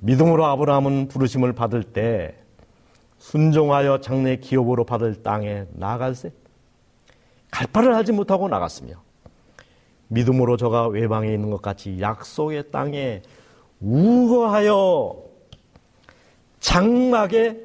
믿음으로 0.00 0.46
아브라함은 0.46 1.08
부르심을 1.08 1.54
받을 1.54 1.82
때 1.82 2.36
순종하여 3.18 4.00
장래 4.00 4.36
기업으로 4.36 4.84
받을 4.84 5.22
땅에 5.22 5.64
나갈세 5.72 6.30
갈 7.50 7.66
바를 7.66 7.92
알지 7.94 8.12
못하고 8.12 8.48
나갔으며 8.48 8.94
믿음으로 10.08 10.56
저가 10.56 10.88
외방에 10.88 11.32
있는 11.32 11.50
것 11.50 11.62
같이 11.62 12.00
약속의 12.00 12.70
땅에 12.70 13.22
우거하여 13.80 15.22
장막에 16.60 17.64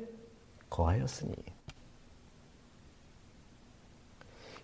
거하였으니 0.69 1.33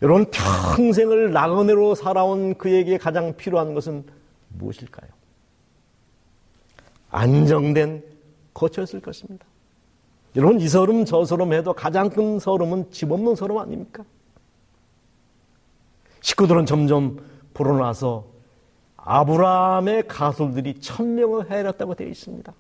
여러분 0.02 0.26
평생을 0.32 1.34
나그네로 1.34 1.96
살아온 1.96 2.58
그에게 2.58 2.98
가장 2.98 3.36
필요한 3.36 3.74
것은 3.74 4.06
무엇일까요? 4.50 5.10
안정된 7.10 8.04
거처였을 8.54 9.02
것입니다. 9.02 9.46
여러분 10.36 10.60
이 10.60 10.68
서름 10.68 11.06
저 11.06 11.26
서름 11.26 11.54
해도 11.54 11.74
가장 11.74 12.10
큰 12.10 12.40
서름은 12.40 12.92
집 12.92 13.12
없는 13.12 13.36
서름 13.36 13.58
아닙니까? 13.58 14.04
식구들은 16.22 16.66
점점 16.66 17.20
불어나서 17.60 18.26
아브라함의 18.96 20.08
가솔들이 20.08 20.80
천명을 20.80 21.52
해렸다고 21.52 21.94
되어 21.94 22.08
있습니다. 22.08 22.54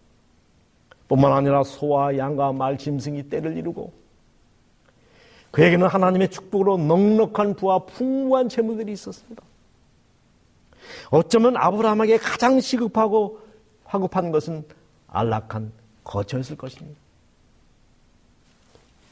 뿐만 1.07 1.31
아니라 1.31 1.63
소와 1.63 2.17
양과 2.17 2.51
말, 2.51 2.77
짐승이 2.77 3.29
때를 3.29 3.55
이루고 3.55 3.93
그에게는 5.51 5.87
하나님의 5.87 6.29
축복으로 6.29 6.77
넉넉한 6.77 7.55
부와 7.55 7.79
풍부한 7.79 8.49
재물들이 8.49 8.91
있었습니다. 8.91 9.41
어쩌면 11.11 11.55
아브라함에게 11.55 12.17
가장 12.17 12.59
시급하고 12.59 13.39
화급한 13.85 14.31
것은 14.31 14.65
안락한 15.07 15.71
거처였을 16.03 16.57
것입니다. 16.57 16.99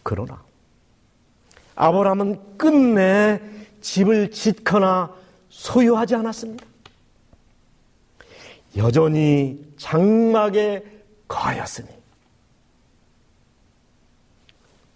그러나 0.03 0.43
아브라함은 1.75 2.57
끝내 2.57 3.41
집을 3.81 4.31
짓거나 4.31 5.15
소유하지 5.49 6.15
않았습니다. 6.15 6.65
여전히 8.77 9.65
장막에 9.77 10.83
거하였으니 11.27 11.89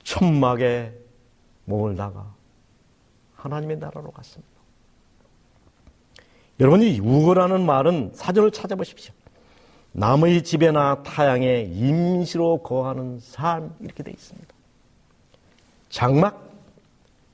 천막에 0.04 0.93
몸을 1.66 1.95
나가 1.95 2.34
하나님의 3.36 3.78
나라로 3.78 4.12
갔습니다. 4.12 4.52
여러분이 6.60 6.99
우거라는 6.99 7.66
말은 7.66 8.12
사전을 8.14 8.52
찾아보십시오. 8.52 9.14
남의 9.93 10.43
집에나 10.43 11.04
타양에 11.04 11.64
임시로 11.64 12.62
거하는 12.62 13.20
삶 13.20 13.76
이렇게 13.80 14.04
되어 14.04 14.14
있습니다. 14.14 14.47
장막 15.89 16.49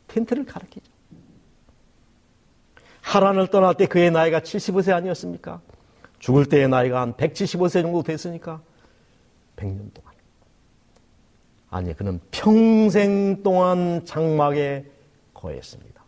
텐트를 0.08 0.46
가리키죠. 0.46 0.87
하란을 3.08 3.48
떠날 3.48 3.74
때 3.76 3.86
그의 3.86 4.12
나이가 4.12 4.42
75세 4.42 4.94
아니었습니까? 4.94 5.62
죽을 6.20 6.46
때의 6.46 6.68
나이가 6.68 7.00
한 7.00 7.14
175세 7.14 7.82
정도 7.82 8.04
됐으니까 8.04 8.62
100년 9.56 9.94
동안. 9.94 10.14
아니, 11.70 11.96
그는 11.96 12.20
평생 12.32 13.44
동안 13.44 14.04
장막에 14.06 14.86
거했습니다. 15.34 16.04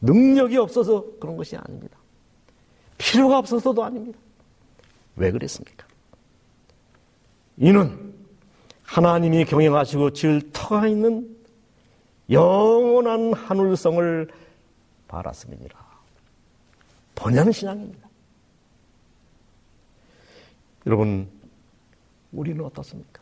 능력이 0.00 0.56
없어서 0.58 1.04
그런 1.18 1.36
것이 1.36 1.56
아닙니다. 1.56 1.98
필요가 2.96 3.38
없어서도 3.38 3.82
아닙니다. 3.82 4.18
왜 5.16 5.32
그랬습니까? 5.32 5.86
이는 7.56 8.14
하나님이 8.84 9.44
경영하시고 9.44 10.12
지을 10.12 10.52
터가 10.52 10.86
있는 10.86 11.36
영원한 12.30 13.32
하늘성을 13.32 14.28
바랐음이니라. 15.08 15.88
번영 17.14 17.50
신앙입니다. 17.50 18.08
여러분, 20.86 21.28
우리는 22.32 22.64
어떻습니까? 22.64 23.20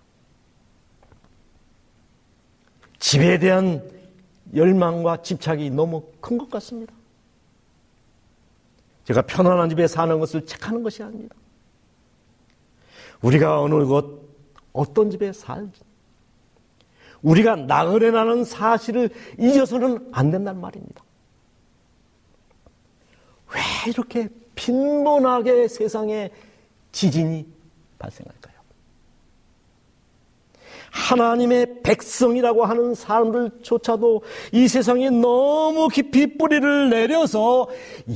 집에 2.99 3.39
대한 3.39 3.89
열망과 4.55 5.23
집착이 5.23 5.71
너무 5.71 6.05
큰 6.21 6.37
것 6.39 6.51
같습니다. 6.51 6.93
제가 9.05 9.23
편안한 9.23 9.69
집에 9.71 9.87
사는 9.87 10.19
것을 10.19 10.45
책하는 10.45 10.83
것이 10.83 11.03
아닙니다. 11.03 11.35
우리가 13.23 13.61
어느 13.63 13.85
곳 13.87 14.29
어떤 14.73 15.11
집에 15.11 15.33
살지. 15.33 15.81
우리가 17.23 17.57
나그네라는 17.57 18.45
사실을 18.45 19.11
잊어서는 19.39 20.11
안 20.13 20.31
된다는 20.31 20.61
말입니다. 20.61 21.06
왜 23.55 23.91
이렇게 23.91 24.29
빈번하게 24.55 25.69
세상에 25.69 26.31
지진이 26.93 27.47
발생할까요? 27.99 28.57
하나님의 30.91 31.83
백성이라고 31.83 32.65
하는 32.65 32.95
사람들조차도 32.95 34.23
이 34.53 34.67
세상에 34.67 35.11
너무 35.11 35.89
깊이 35.89 36.39
뿌리를 36.39 36.89
내려서 36.89 37.69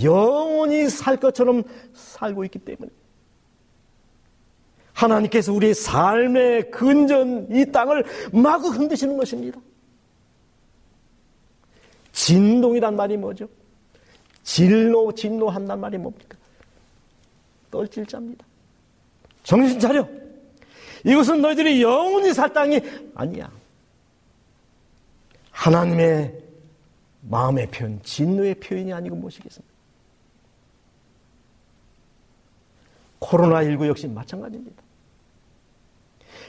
영원히 0.02 0.88
살 0.88 1.18
것처럼 1.18 1.62
살고 1.92 2.44
있기 2.44 2.58
때문에 2.60 2.90
하나님께서 4.94 5.52
우리의 5.52 5.74
삶의 5.74 6.70
근전 6.70 7.48
이 7.50 7.70
땅을 7.70 8.04
마구 8.32 8.68
흔드시는 8.68 9.16
것입니다. 9.16 9.60
진동이란 12.12 12.96
말이 12.96 13.16
뭐죠? 13.16 13.48
진로, 14.42 15.12
진노한단 15.12 15.80
말이 15.80 15.98
뭡니까? 15.98 16.36
떨질자입니다. 17.70 18.44
정신 19.42 19.78
차려! 19.78 20.06
이것은 21.04 21.40
너희들이 21.40 21.82
영원히 21.82 22.32
살 22.34 22.52
땅이 22.52 22.80
아니야. 23.14 23.50
하나님의 25.50 26.34
마음의 27.22 27.70
표현, 27.70 28.02
진노의 28.02 28.54
표현이 28.56 28.92
아니고 28.92 29.16
무엇이겠습니까? 29.16 29.70
코로나19 33.20 33.86
역시 33.86 34.08
마찬가지입니다. 34.08 34.82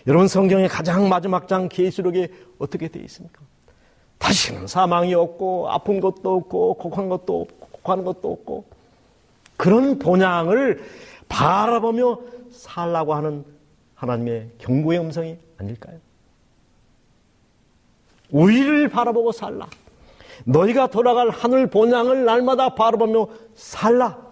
여러분 0.08 0.28
성경의 0.28 0.70
가장 0.70 1.10
마지막 1.10 1.48
장 1.48 1.70
계시록에 1.70 2.32
어떻게 2.58 2.88
되어 2.88 3.04
있습니까? 3.04 3.42
다시는 4.18 4.68
사망이 4.68 5.14
없고 5.14 5.70
아픈 5.70 6.00
것도 6.00 6.36
없고 6.38 6.76
곡한 6.76 7.10
것도 7.10 7.42
없고 7.42 7.71
곡하는 7.84 8.04
것도 8.04 8.32
없고 8.32 8.66
그런 9.58 10.00
본향을 10.00 10.84
바라보며 11.30 12.20
살라고 12.52 13.14
하는 13.14 13.46
하나님의 13.96 14.50
경고의 14.58 15.00
음성이 15.00 15.38
아닐까요? 15.58 16.00
우리를 18.32 18.88
바라보고 18.90 19.32
살라. 19.32 19.68
너희가 20.46 20.88
돌아갈 20.88 21.30
하늘 21.30 21.68
본향을 21.68 22.26
날마다 22.26 22.74
바라보며 22.74 23.28
살라. 23.56 24.32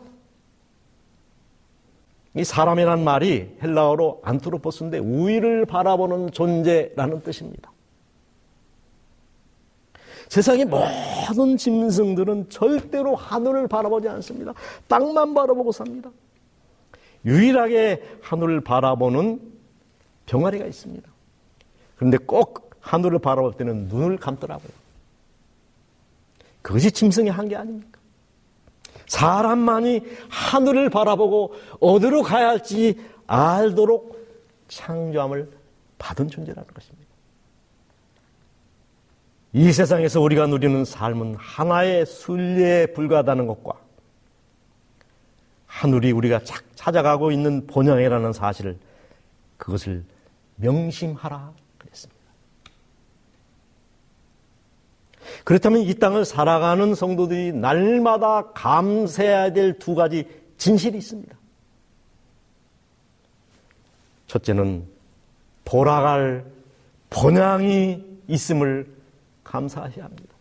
이 2.36 2.44
사람이란 2.44 3.04
말이 3.04 3.58
헬라어로 3.62 4.22
안트로포스인데 4.24 5.00
위를 5.04 5.66
바라보는 5.66 6.32
존재라는 6.32 7.22
뜻입니다. 7.22 7.72
세상의 10.30 10.66
모든 10.66 11.58
짐승들은 11.58 12.50
절대로 12.50 13.16
하늘을 13.16 13.68
바라보지 13.68 14.08
않습니다. 14.10 14.54
땅만 14.88 15.34
바라보고 15.34 15.72
삽니다. 15.72 16.12
유일하게 17.26 18.20
하늘을 18.22 18.62
바라보는 18.62 19.42
병아리가 20.28 20.66
있습니다. 20.66 21.10
그런데 21.96 22.18
꼭 22.18 22.70
하늘을 22.80 23.20
바라볼 23.20 23.54
때는 23.54 23.88
눈을 23.88 24.18
감더라고요. 24.18 24.72
그것이 26.62 26.92
짐승의 26.92 27.32
한계 27.32 27.56
아닙니까? 27.56 28.00
사람만이 29.08 30.04
하늘을 30.30 30.92
바라보고 30.92 31.56
어디로 31.80 32.22
가야 32.22 32.50
할지 32.50 33.00
알도록 33.26 34.20
창조함을 34.68 35.50
받은 35.98 36.30
존재라는 36.30 36.68
것입니다. 36.72 36.99
이 39.52 39.72
세상에서 39.72 40.22
우리가 40.22 40.46
누리는 40.48 40.86
삶은 40.86 41.36
하나의 41.36 42.06
순리에 42.06 42.88
불과하다는 42.88 43.48
것과 43.48 43.74
하늘이 45.66 46.12
우리가 46.12 46.42
찾아가고 46.76 47.32
있는 47.32 47.66
본향이라는 47.66 48.34
사실을 48.34 48.78
그것을 49.58 50.04
명심하라 50.58 51.54
그랬습니다. 51.78 52.20
그렇다면 55.44 55.82
이 55.82 55.94
땅을 55.96 56.26
살아가는 56.26 56.94
성도들이 56.94 57.54
날마다 57.54 58.52
감사해야 58.52 59.54
될 59.54 59.80
두 59.80 59.96
가지 59.96 60.28
진실이 60.58 60.98
있습니다. 60.98 61.36
첫째는 64.28 64.86
돌아갈 65.66 66.46
본향이 67.10 68.04
있음을 68.28 68.99
감사하셔야 69.50 70.06
합니다. 70.06 70.36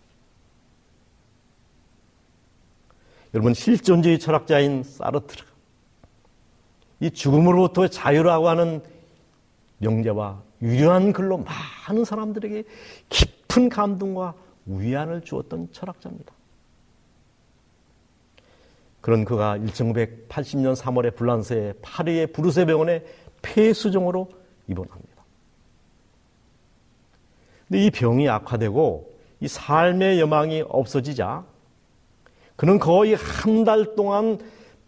여러분 3.35 3.55
실존주의 3.55 4.19
철학자인 4.19 4.83
사르트르 4.83 5.45
이 7.01 7.11
죽음으로부터 7.11 7.89
자유라고 7.89 8.49
하는 8.49 8.83
명제와 9.79 10.43
유려한 10.61 11.13
글로 11.13 11.39
많은 11.39 12.05
사람들에게 12.05 12.65
깊은 13.09 13.69
감동과 13.69 14.35
위안을 14.67 15.23
주었던 15.23 15.69
철학자입니다. 15.73 16.35
그런 19.01 19.25
그가 19.25 19.57
1980년 19.59 20.75
3월에 20.75 21.15
불란스의 21.15 21.75
파리의 21.81 22.27
부르세 22.29 22.67
병원에 22.67 23.05
폐수종으로 23.41 24.29
입원합니다. 24.67 25.08
근데 27.69 27.85
이 27.85 27.91
병이 27.91 28.29
악화되고 28.29 29.19
이 29.41 29.49
삶의 29.49 30.21
여망이 30.21 30.65
없어지자 30.69 31.45
그는 32.57 32.79
거의 32.79 33.15
한 33.15 33.65
달 33.65 33.95
동안 33.95 34.39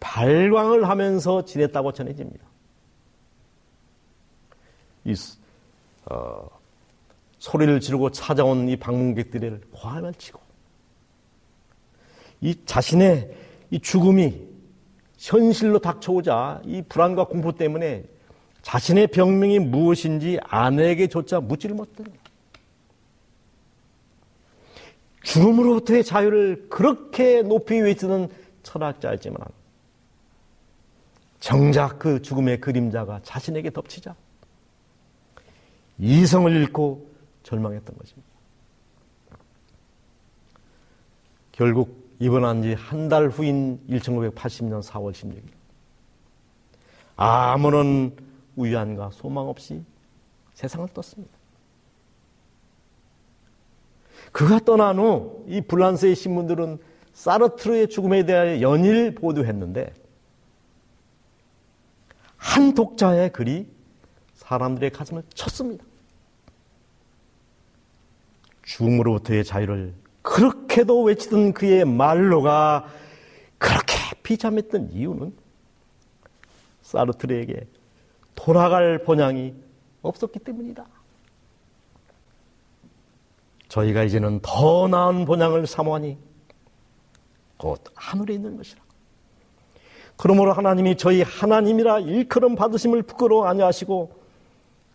발광을 0.00 0.88
하면서 0.88 1.44
지냈다고 1.44 1.92
전해집니다. 1.92 2.44
이 5.04 5.14
어, 6.06 6.48
소리를 7.38 7.78
지르고 7.80 8.10
찾아온 8.10 8.68
이 8.68 8.76
방문객들을 8.76 9.60
고함을 9.72 10.14
치고 10.14 10.40
이 12.40 12.56
자신의 12.64 13.36
이 13.70 13.78
죽음이 13.78 14.48
현실로 15.18 15.78
닥쳐오자 15.78 16.62
이 16.64 16.82
불안과 16.88 17.24
공포 17.24 17.52
때문에 17.52 18.04
자신의 18.62 19.08
병명이 19.08 19.58
무엇인지 19.58 20.38
아내에게조차 20.42 21.40
묻지를 21.40 21.76
못합니다. 21.76 22.18
죽음으로부터의 25.22 26.04
자유를 26.04 26.66
그렇게 26.68 27.42
높이 27.42 27.78
외치는 27.80 28.28
철학자였지만 28.62 29.38
정작 31.40 31.98
그 31.98 32.20
죽음의 32.22 32.60
그림자가 32.60 33.20
자신에게 33.22 33.70
덮치자 33.70 34.14
이성을 35.98 36.50
잃고 36.52 37.08
절망했던 37.42 37.96
것입니다. 37.96 38.28
결국 41.52 42.00
입원한 42.18 42.62
지 42.62 42.74
한 42.74 43.08
달 43.08 43.28
후인 43.28 43.80
1980년 43.88 44.82
4월 44.82 45.12
16일 45.12 45.42
아무런 47.16 48.16
위안과 48.56 49.10
소망 49.12 49.48
없이 49.48 49.82
세상을 50.54 50.88
떴습니다. 50.88 51.39
그가 54.32 54.60
떠난 54.60 54.98
후 54.98 55.44
이 55.48 55.60
불란스의 55.60 56.14
신문들은 56.14 56.78
사르트르의 57.12 57.88
죽음에 57.88 58.24
대하여 58.24 58.60
연일 58.60 59.14
보도했는데 59.16 59.92
한 62.36 62.72
독자의 62.74 63.32
글이 63.32 63.66
사람들의 64.34 64.90
가슴을 64.90 65.24
쳤습니다. 65.34 65.84
죽음으로부터의 68.62 69.44
자유를 69.44 69.92
그렇게도 70.22 71.02
외치던 71.02 71.52
그의 71.52 71.84
말로가 71.84 72.86
그렇게 73.58 73.94
비참했던 74.22 74.90
이유는 74.92 75.34
사르트르에게 76.82 77.66
돌아갈 78.36 79.02
본향이 79.02 79.54
없었기 80.02 80.38
때문이다. 80.38 80.86
저희가 83.70 84.02
이제는 84.02 84.40
더 84.42 84.88
나은 84.88 85.24
본향을 85.24 85.66
사모하니 85.66 86.18
곧 87.56 87.82
하늘에 87.94 88.34
있는 88.34 88.56
것이라. 88.56 88.82
그러므로 90.16 90.52
하나님이 90.52 90.96
저희 90.96 91.22
하나님이라 91.22 92.00
일컬음 92.00 92.56
받으심을 92.56 93.02
부끄러워 93.02 93.46
아니하시고 93.46 94.12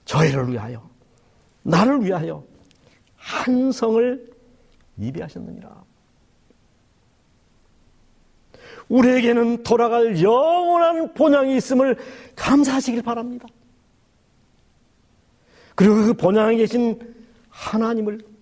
저희를 0.04 0.52
위하여 0.52 0.88
나를 1.64 2.04
위하여 2.04 2.44
한 3.16 3.72
성을 3.72 4.30
이비하셨느니라. 4.98 5.84
우리에게는 8.90 9.64
돌아갈 9.64 10.22
영원한 10.22 11.14
본향이 11.14 11.56
있음을 11.56 11.98
감사하시길 12.36 13.02
바랍니다. 13.02 13.48
그리고 15.74 15.96
그 15.96 16.14
본향에 16.14 16.58
계신 16.58 17.00
하나님을 17.50 18.35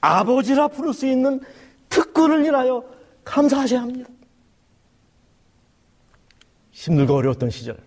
아버지라 0.00 0.68
부를 0.68 0.92
수 0.92 1.06
있는 1.06 1.40
특권을 1.88 2.44
인하여 2.44 2.84
감사하셔야 3.24 3.82
합니다. 3.82 4.08
힘들고 6.70 7.14
어려웠던 7.14 7.50
시절, 7.50 7.78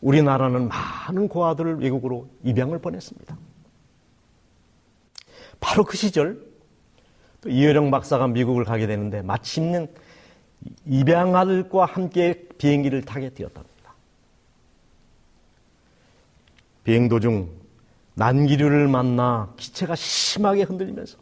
우리나라는 0.00 0.68
많은 0.68 1.28
고아들을 1.28 1.80
외국으로 1.80 2.28
입양을 2.44 2.78
보냈습니다. 2.78 3.36
바로 5.58 5.84
그 5.84 5.96
시절, 5.96 6.44
또 7.40 7.48
이효령 7.48 7.90
박사가 7.90 8.28
미국을 8.28 8.64
가게 8.64 8.86
되는데 8.86 9.22
마침내 9.22 9.88
입양아들과 10.84 11.86
함께 11.86 12.46
비행기를 12.58 13.02
타게 13.02 13.30
되었답니다. 13.30 13.94
비행 16.84 17.08
도중 17.08 17.50
난기류를 18.16 18.88
만나 18.88 19.52
기체가 19.56 19.94
심하게 19.94 20.62
흔들리면서 20.62 21.18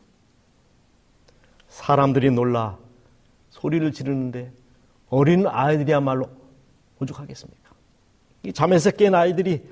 사람들이 1.69 2.31
놀라 2.31 2.79
소리를 3.51 3.93
지르는데 3.93 4.53
어린 5.09 5.47
아이들이야말로 5.47 6.29
오죽하겠습니까? 7.01 7.71
이 8.45 8.53
잠에서 8.53 8.93
깬 8.93 9.15
아이들이 9.15 9.67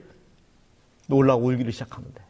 놀라 1.06 1.36
울기를 1.36 1.72
시작하는데 1.72 2.20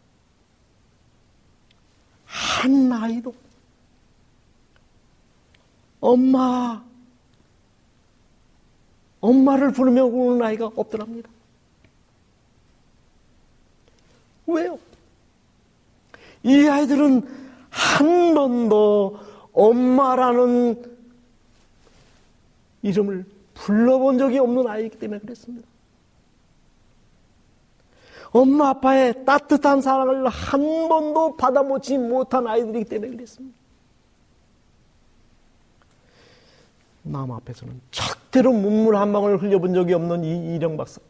한 2.26 2.92
아이도 2.92 3.34
엄마 6.00 6.84
엄마를 9.20 9.72
부르며 9.72 10.04
우는 10.04 10.44
아이가 10.44 10.66
없더랍니다. 10.66 11.30
왜요? 14.52 14.78
이 16.42 16.66
아이들은 16.66 17.26
한 17.70 18.34
번도 18.34 19.18
엄마라는 19.52 20.96
이름을 22.82 23.24
불러본 23.54 24.18
적이 24.18 24.38
없는 24.38 24.66
아이이기 24.66 24.98
때문에 24.98 25.20
그랬습니다. 25.20 25.68
엄마 28.32 28.70
아빠의 28.70 29.24
따뜻한 29.24 29.82
사랑을 29.82 30.26
한 30.28 30.88
번도 30.88 31.36
받아보지 31.36 31.98
못한 31.98 32.46
아이들이기 32.46 32.88
때문에 32.88 33.12
그랬습니다. 33.12 33.56
남 37.04 37.30
앞에서는 37.30 37.80
척 37.90 38.22
절대로 38.32 38.50
눈물 38.52 38.96
한 38.96 39.12
방울 39.12 39.36
흘려본 39.36 39.74
적이 39.74 39.92
없는 39.92 40.24
이 40.24 40.54
이령 40.54 40.78
박사. 40.78 41.00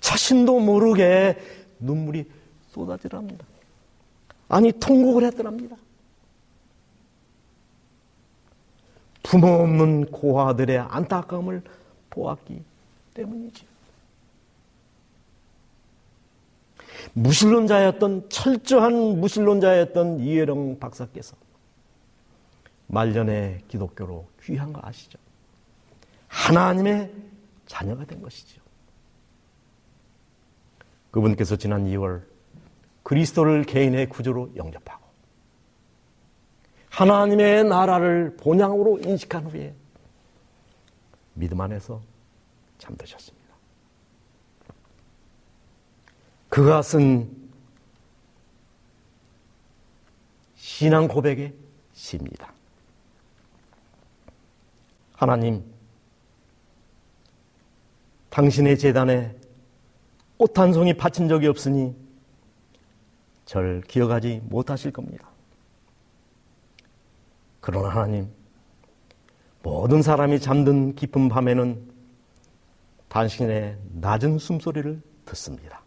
자신도 0.00 0.60
모르게 0.60 1.38
눈물이 1.78 2.28
쏟아지랍니다. 2.70 3.44
아니, 4.48 4.72
통곡을 4.72 5.24
했더랍니다. 5.24 5.76
부모 9.22 9.46
없는 9.46 10.10
고아들의 10.10 10.78
안타까움을 10.78 11.62
보았기 12.10 12.62
때문이지. 13.14 13.70
무신론자였던 17.12 18.28
철저한 18.28 19.20
무신론자였던 19.20 20.20
이혜령 20.20 20.78
박사께서 20.78 21.36
말년에 22.88 23.62
기독교로 23.68 24.26
귀한 24.42 24.72
거 24.72 24.80
아시죠? 24.82 25.18
하나님의 26.28 27.12
자녀가 27.66 28.04
된 28.04 28.20
것이죠. 28.20 28.59
그분께서 31.10 31.56
지난 31.56 31.86
2월 31.86 32.22
그리스도를 33.02 33.64
개인의 33.64 34.08
구조로 34.08 34.52
영접하고 34.56 35.04
하나님의 36.90 37.64
나라를 37.64 38.36
본향으로 38.36 39.00
인식한 39.00 39.46
후에 39.46 39.74
믿음 41.34 41.60
안에서 41.60 42.00
잠드셨습니다. 42.78 43.40
그가 46.48 46.82
쓴 46.82 47.30
신앙 50.56 51.08
고백의 51.08 51.54
시입니다. 51.94 52.52
하나님, 55.14 55.64
당신의 58.30 58.78
재단에 58.78 59.39
꽃 60.40 60.58
한 60.58 60.72
송이 60.72 60.94
바친 60.94 61.28
적이 61.28 61.48
없으니 61.48 61.94
절 63.44 63.82
기억하지 63.82 64.40
못하실 64.44 64.90
겁니다. 64.90 65.28
그러나 67.60 67.90
하나님, 67.90 68.32
모든 69.62 70.00
사람이 70.00 70.40
잠든 70.40 70.94
깊은 70.94 71.28
밤에는 71.28 71.92
당신의 73.08 73.76
낮은 73.92 74.38
숨소리를 74.38 75.02
듣습니다. 75.26 75.82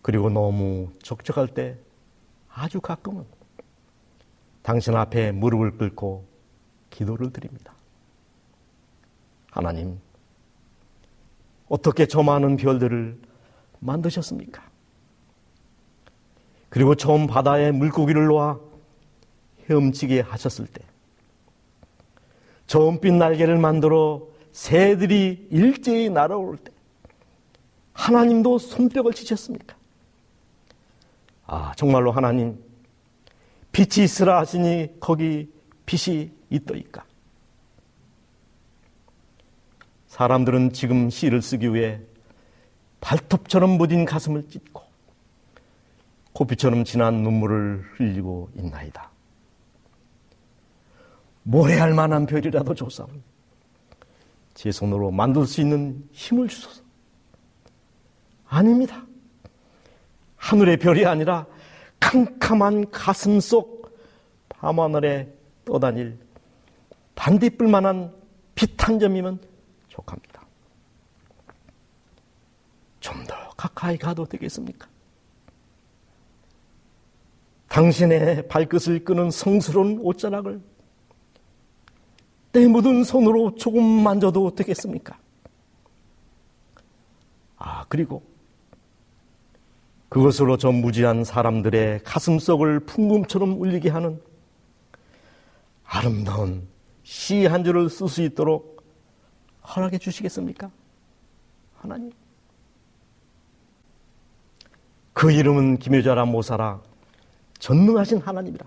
그리고 0.00 0.30
너무 0.30 0.90
적적할 1.02 1.48
때 1.48 1.76
아주 2.48 2.80
가끔은 2.80 3.26
당신 4.62 4.96
앞에 4.96 5.32
무릎을 5.32 5.76
꿇고 5.76 6.24
기도를 6.88 7.30
드립니다. 7.30 7.74
하나님, 9.50 10.00
어떻게 11.72 12.04
저 12.04 12.22
많은 12.22 12.58
별들을 12.58 13.18
만드셨습니까? 13.80 14.62
그리고 16.68 16.94
처음 16.94 17.26
바다에 17.26 17.72
물고기를 17.72 18.26
놓아 18.26 18.60
헤엄치게 19.70 20.20
하셨을 20.20 20.66
때, 20.66 20.84
저음빛 22.66 23.14
날개를 23.14 23.56
만들어 23.56 24.28
새들이 24.52 25.48
일제히 25.50 26.10
날아올 26.10 26.58
때, 26.58 26.70
하나님도 27.94 28.58
손뼉을 28.58 29.14
치셨습니까? 29.14 29.74
아, 31.46 31.72
정말로 31.76 32.12
하나님, 32.12 32.62
빛이 33.72 34.04
있으라 34.04 34.40
하시니 34.40 35.00
거기 35.00 35.50
빛이 35.86 36.32
있더이까. 36.50 37.06
사람들은 40.12 40.74
지금 40.74 41.08
시를 41.08 41.40
쓰기 41.40 41.72
위해 41.72 41.98
발톱처럼 43.00 43.70
무딘 43.70 44.04
가슴을 44.04 44.46
찢고 44.46 44.82
코피처럼 46.34 46.84
진한 46.84 47.22
눈물을 47.22 47.82
흘리고 47.94 48.50
있나이다. 48.54 49.10
모래할 51.44 51.94
만한 51.94 52.26
별이라도 52.26 52.74
조사오제 52.74 53.10
손으로 54.70 55.10
만들 55.10 55.46
수 55.46 55.62
있는 55.62 56.06
힘을 56.12 56.46
주소서. 56.46 56.82
아닙니다. 58.48 59.06
하늘의 60.36 60.76
별이 60.76 61.06
아니라 61.06 61.46
캄캄한 62.00 62.90
가슴 62.90 63.40
속 63.40 63.98
밤하늘에 64.50 65.32
떠다닐 65.64 66.18
반딧불만한 67.14 68.12
빛 68.54 68.86
한 68.86 68.98
점이면 68.98 69.51
족합니다. 69.92 70.42
좀 73.00 73.24
더 73.26 73.34
가까이 73.56 73.98
가도 73.98 74.24
되겠습니까? 74.24 74.88
당신의 77.68 78.48
발끝을 78.48 79.04
끄는 79.04 79.30
성스러운 79.30 79.98
옷자락을 80.00 80.60
때 82.52 82.66
묻은 82.66 83.02
손으로 83.04 83.54
조금 83.56 83.82
만져도 83.84 84.54
되겠습니까? 84.54 85.18
아, 87.56 87.84
그리고 87.88 88.22
그것으로 90.08 90.58
저 90.58 90.70
무지한 90.70 91.24
사람들의 91.24 92.02
가슴속을 92.04 92.80
풍금처럼 92.80 93.58
울리게 93.60 93.88
하는 93.88 94.20
아름다운 95.84 96.68
시 97.04 97.46
한 97.46 97.64
줄을 97.64 97.88
쓸 97.88 98.08
수 98.08 98.22
있도록 98.22 98.71
허락해 99.66 99.98
주시겠습니까? 99.98 100.70
하나님. 101.76 102.12
그 105.12 105.30
이름은 105.30 105.78
김여자라 105.78 106.24
모사라 106.24 106.80
전능하신 107.58 108.18
하나님이라 108.18 108.66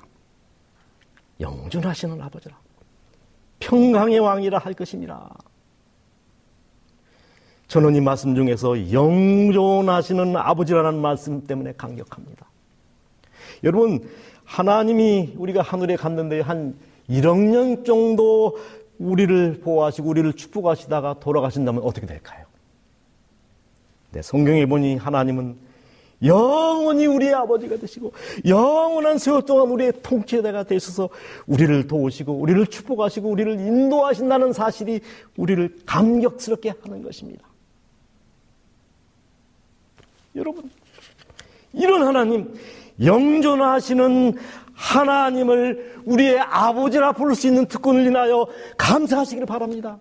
영존하시는 1.39 2.21
아버지라 2.21 2.57
평강의 3.59 4.19
왕이라 4.19 4.59
할 4.59 4.73
것이니라. 4.73 5.29
저는 7.67 7.95
이 7.95 8.01
말씀 8.01 8.35
중에서 8.35 8.91
영존하시는 8.91 10.35
아버지라는 10.35 11.01
말씀 11.01 11.45
때문에 11.45 11.73
강력합니다. 11.73 12.45
여러분, 13.63 14.07
하나님이 14.43 15.33
우리가 15.35 15.61
하늘에 15.63 15.95
갔는데 15.95 16.41
한 16.41 16.77
1억 17.09 17.39
년 17.39 17.83
정도 17.83 18.57
우리를 18.99 19.59
보호하시고 19.63 20.07
우리를 20.07 20.33
축복하시다가 20.33 21.19
돌아가신다면 21.19 21.83
어떻게 21.83 22.05
될까요? 22.05 22.45
네, 24.11 24.21
성경에 24.21 24.65
보니 24.65 24.95
하나님은 24.95 25.57
영원히 26.23 27.05
우리의 27.05 27.33
아버지가 27.33 27.75
되시고 27.75 28.13
영원한 28.47 29.17
세월 29.17 29.41
동안 29.41 29.67
우리의 29.67 29.93
통치자가 30.01 30.63
되셔서 30.63 31.09
우리를 31.45 31.87
도우시고 31.87 32.33
우리를 32.33 32.65
축복하시고 32.67 33.29
우리를 33.29 33.51
인도하신다는 33.59 34.53
사실이 34.53 35.01
우리를 35.37 35.79
감격스럽게 35.85 36.73
하는 36.81 37.03
것입니다. 37.03 37.45
여러분, 40.35 40.69
이런 41.73 42.03
하나님, 42.03 42.53
영존하시는 43.03 44.37
하나님을 44.75 46.01
우리의 46.05 46.39
아버지라 46.39 47.13
부를 47.13 47.33
수 47.33 47.47
있는 47.47 47.65
특권을 47.65 48.05
인하여 48.05 48.47
감사하시기를 48.77 49.47
바랍니다. 49.47 49.97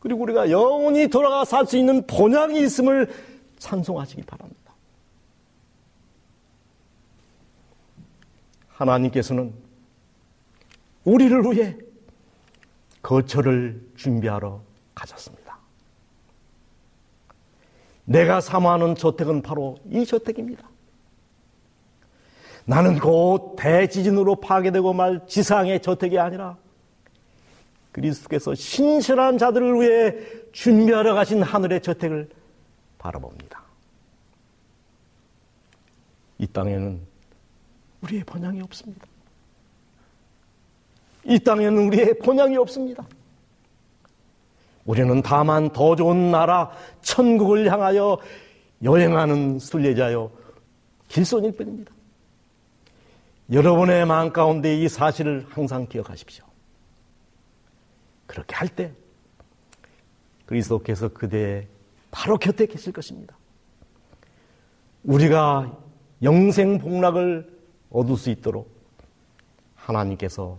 그리고 0.00 0.22
우리가 0.22 0.50
영원히 0.50 1.08
돌아가 1.08 1.44
살 1.44 1.66
수 1.66 1.76
있는 1.76 2.06
본향이 2.06 2.60
있음을 2.62 3.08
찬송하시기 3.58 4.22
바랍니다. 4.22 4.74
하나님께서는 8.68 9.52
우리를 11.04 11.42
위해 11.52 11.76
거처를 13.02 13.80
준비하러 13.96 14.60
가셨습니다. 14.94 15.58
내가 18.04 18.40
사모하는 18.40 18.96
저택은 18.96 19.42
바로 19.42 19.76
이 19.90 20.04
저택입니다. 20.04 20.71
나는 22.64 22.98
곧 22.98 23.56
대지진으로 23.56 24.36
파괴되고 24.36 24.92
말 24.92 25.26
지상의 25.26 25.82
저택이 25.82 26.18
아니라 26.18 26.56
그리스도께서 27.90 28.54
신실한 28.54 29.38
자들을 29.38 29.80
위해 29.80 30.14
준비하러 30.52 31.14
가신 31.14 31.42
하늘의 31.42 31.82
저택을 31.82 32.28
바라봅니다. 32.98 33.62
이 36.38 36.46
땅에는 36.46 37.00
우리의 38.02 38.24
번향이 38.24 38.60
없습니다. 38.62 39.06
이 41.24 41.38
땅에는 41.38 41.86
우리의 41.88 42.18
번향이 42.18 42.56
없습니다. 42.56 43.06
우리는 44.84 45.22
다만 45.22 45.70
더 45.70 45.94
좋은 45.94 46.30
나라 46.30 46.70
천국을 47.02 47.70
향하여 47.70 48.18
여행하는 48.82 49.60
순례자요 49.60 50.30
길손일 51.08 51.52
뿐입니다. 51.52 51.91
여러분의 53.52 54.06
마음 54.06 54.32
가운데 54.32 54.76
이 54.76 54.88
사실을 54.88 55.46
항상 55.50 55.86
기억하십시오. 55.86 56.44
그렇게 58.26 58.54
할 58.54 58.68
때 58.68 58.92
그리스도께서 60.46 61.08
그대의 61.08 61.68
바로 62.10 62.38
곁에 62.38 62.66
계실 62.66 62.92
것입니다. 62.92 63.36
우리가 65.04 65.78
영생 66.22 66.78
복락을 66.78 67.60
얻을 67.90 68.16
수 68.16 68.30
있도록 68.30 68.70
하나님께서 69.74 70.58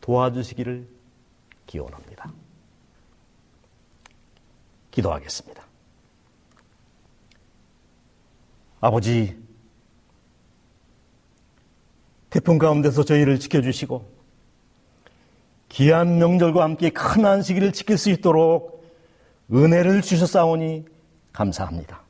도와주시기를 0.00 0.88
기원합니다. 1.66 2.32
기도하겠습니다. 4.90 5.62
아버지, 8.80 9.36
태풍 12.30 12.58
가운데서 12.58 13.04
저희를 13.04 13.38
지켜주시고, 13.38 14.18
귀한 15.70 16.18
명절과 16.18 16.62
함께 16.62 16.90
큰 16.90 17.24
안식일을 17.24 17.72
지킬 17.72 17.98
수 17.98 18.10
있도록 18.10 18.84
은혜를 19.52 20.02
주셨사오니 20.02 20.84
감사합니다. 21.32 22.02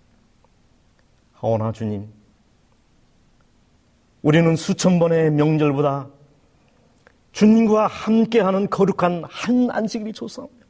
하오나 1.33 1.73
주님, 1.73 2.09
우리는 4.23 4.57
수천 4.57 4.99
번의 4.99 5.31
명절보다 5.33 6.09
주님과 7.33 7.87
함께하는 7.87 8.69
거룩한 8.69 9.25
한 9.29 9.71
안식일이 9.71 10.12
좋사옵니다. 10.12 10.66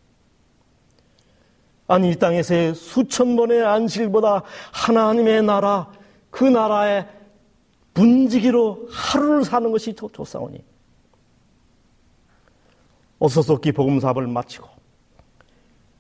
아니 1.86 2.11
이 2.11 2.16
땅에서의 2.16 2.74
수천 2.74 3.36
번의 3.36 3.64
안식일보다 3.64 4.42
하나님의 4.72 5.42
나라 5.42 5.90
그 6.30 6.44
나라의 6.44 7.09
분지기로 7.99 8.88
하루를 8.92 9.44
사는 9.44 9.72
것이 9.72 9.92
좋사오니 9.92 10.64
어서속히 13.18 13.72
복음사업을 13.72 14.28
마치고 14.28 14.68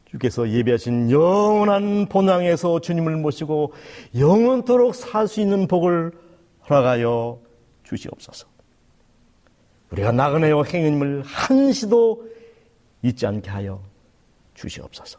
주께서 0.08 0.48
예배하신 0.48 1.10
영원한 1.10 2.06
본향에서 2.06 2.80
주님을 2.80 3.16
모시고 3.16 3.72
영원토록 4.16 4.94
살 4.94 5.26
수 5.26 5.40
있는 5.40 5.66
복을 5.66 6.12
허락하여 6.70 7.40
주시옵소서. 7.82 8.46
우리가 9.90 10.12
나그네와 10.12 10.62
행님을 10.64 11.22
한시도 11.24 12.28
잊지 13.02 13.26
않게 13.26 13.50
하여 13.50 13.82
주시옵소서. 14.54 15.18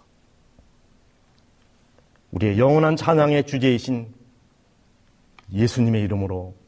우리의 2.32 2.58
영원한 2.58 2.96
찬양의 2.96 3.46
주제이신 3.48 4.14
예수님의 5.52 6.04
이름으로 6.04 6.59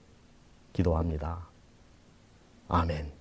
기도합니다. 0.73 1.47
아멘. 2.67 3.20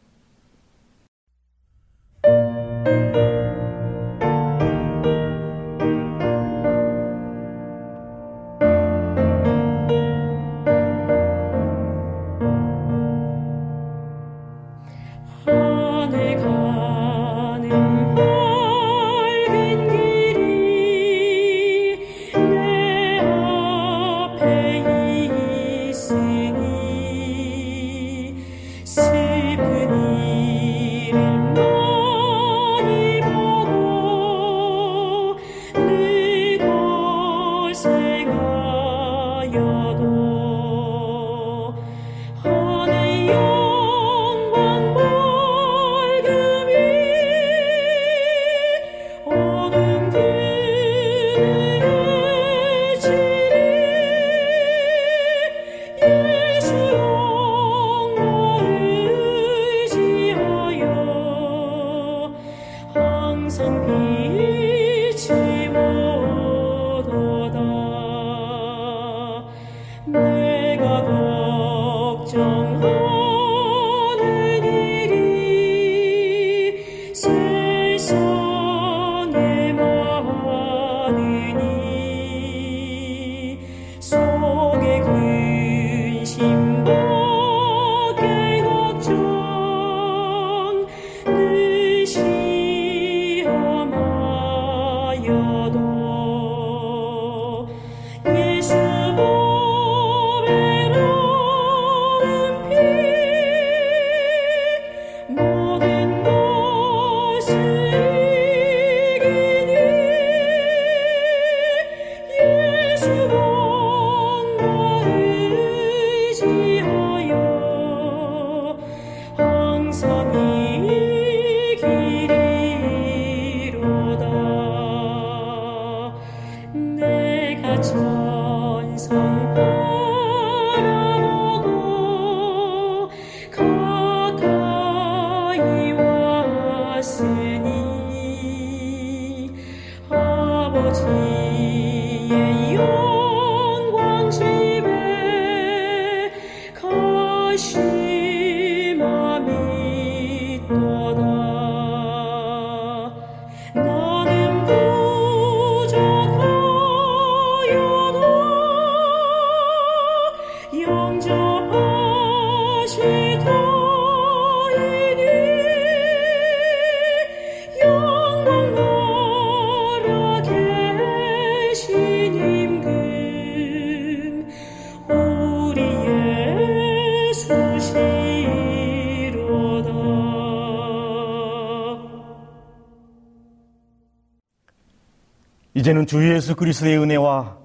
이제는 185.90 186.06
주 186.06 186.32
예수 186.32 186.54
그리스도의 186.54 186.98
은혜와 186.98 187.58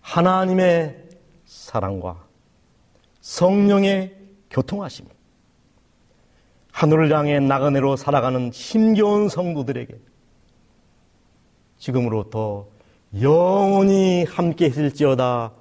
하나님의 0.00 1.08
사랑과 1.44 2.24
성령의 3.20 4.14
교통하심, 4.48 5.06
하늘을 6.70 7.12
향해 7.12 7.40
나그네로 7.40 7.96
살아가는 7.96 8.50
힘겨운 8.50 9.28
성도들에게 9.28 9.92
지금으로부터 11.78 12.68
영원히 13.20 14.24
함께 14.24 14.66
했을지어다. 14.66 15.52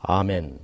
아멘. 0.00 0.63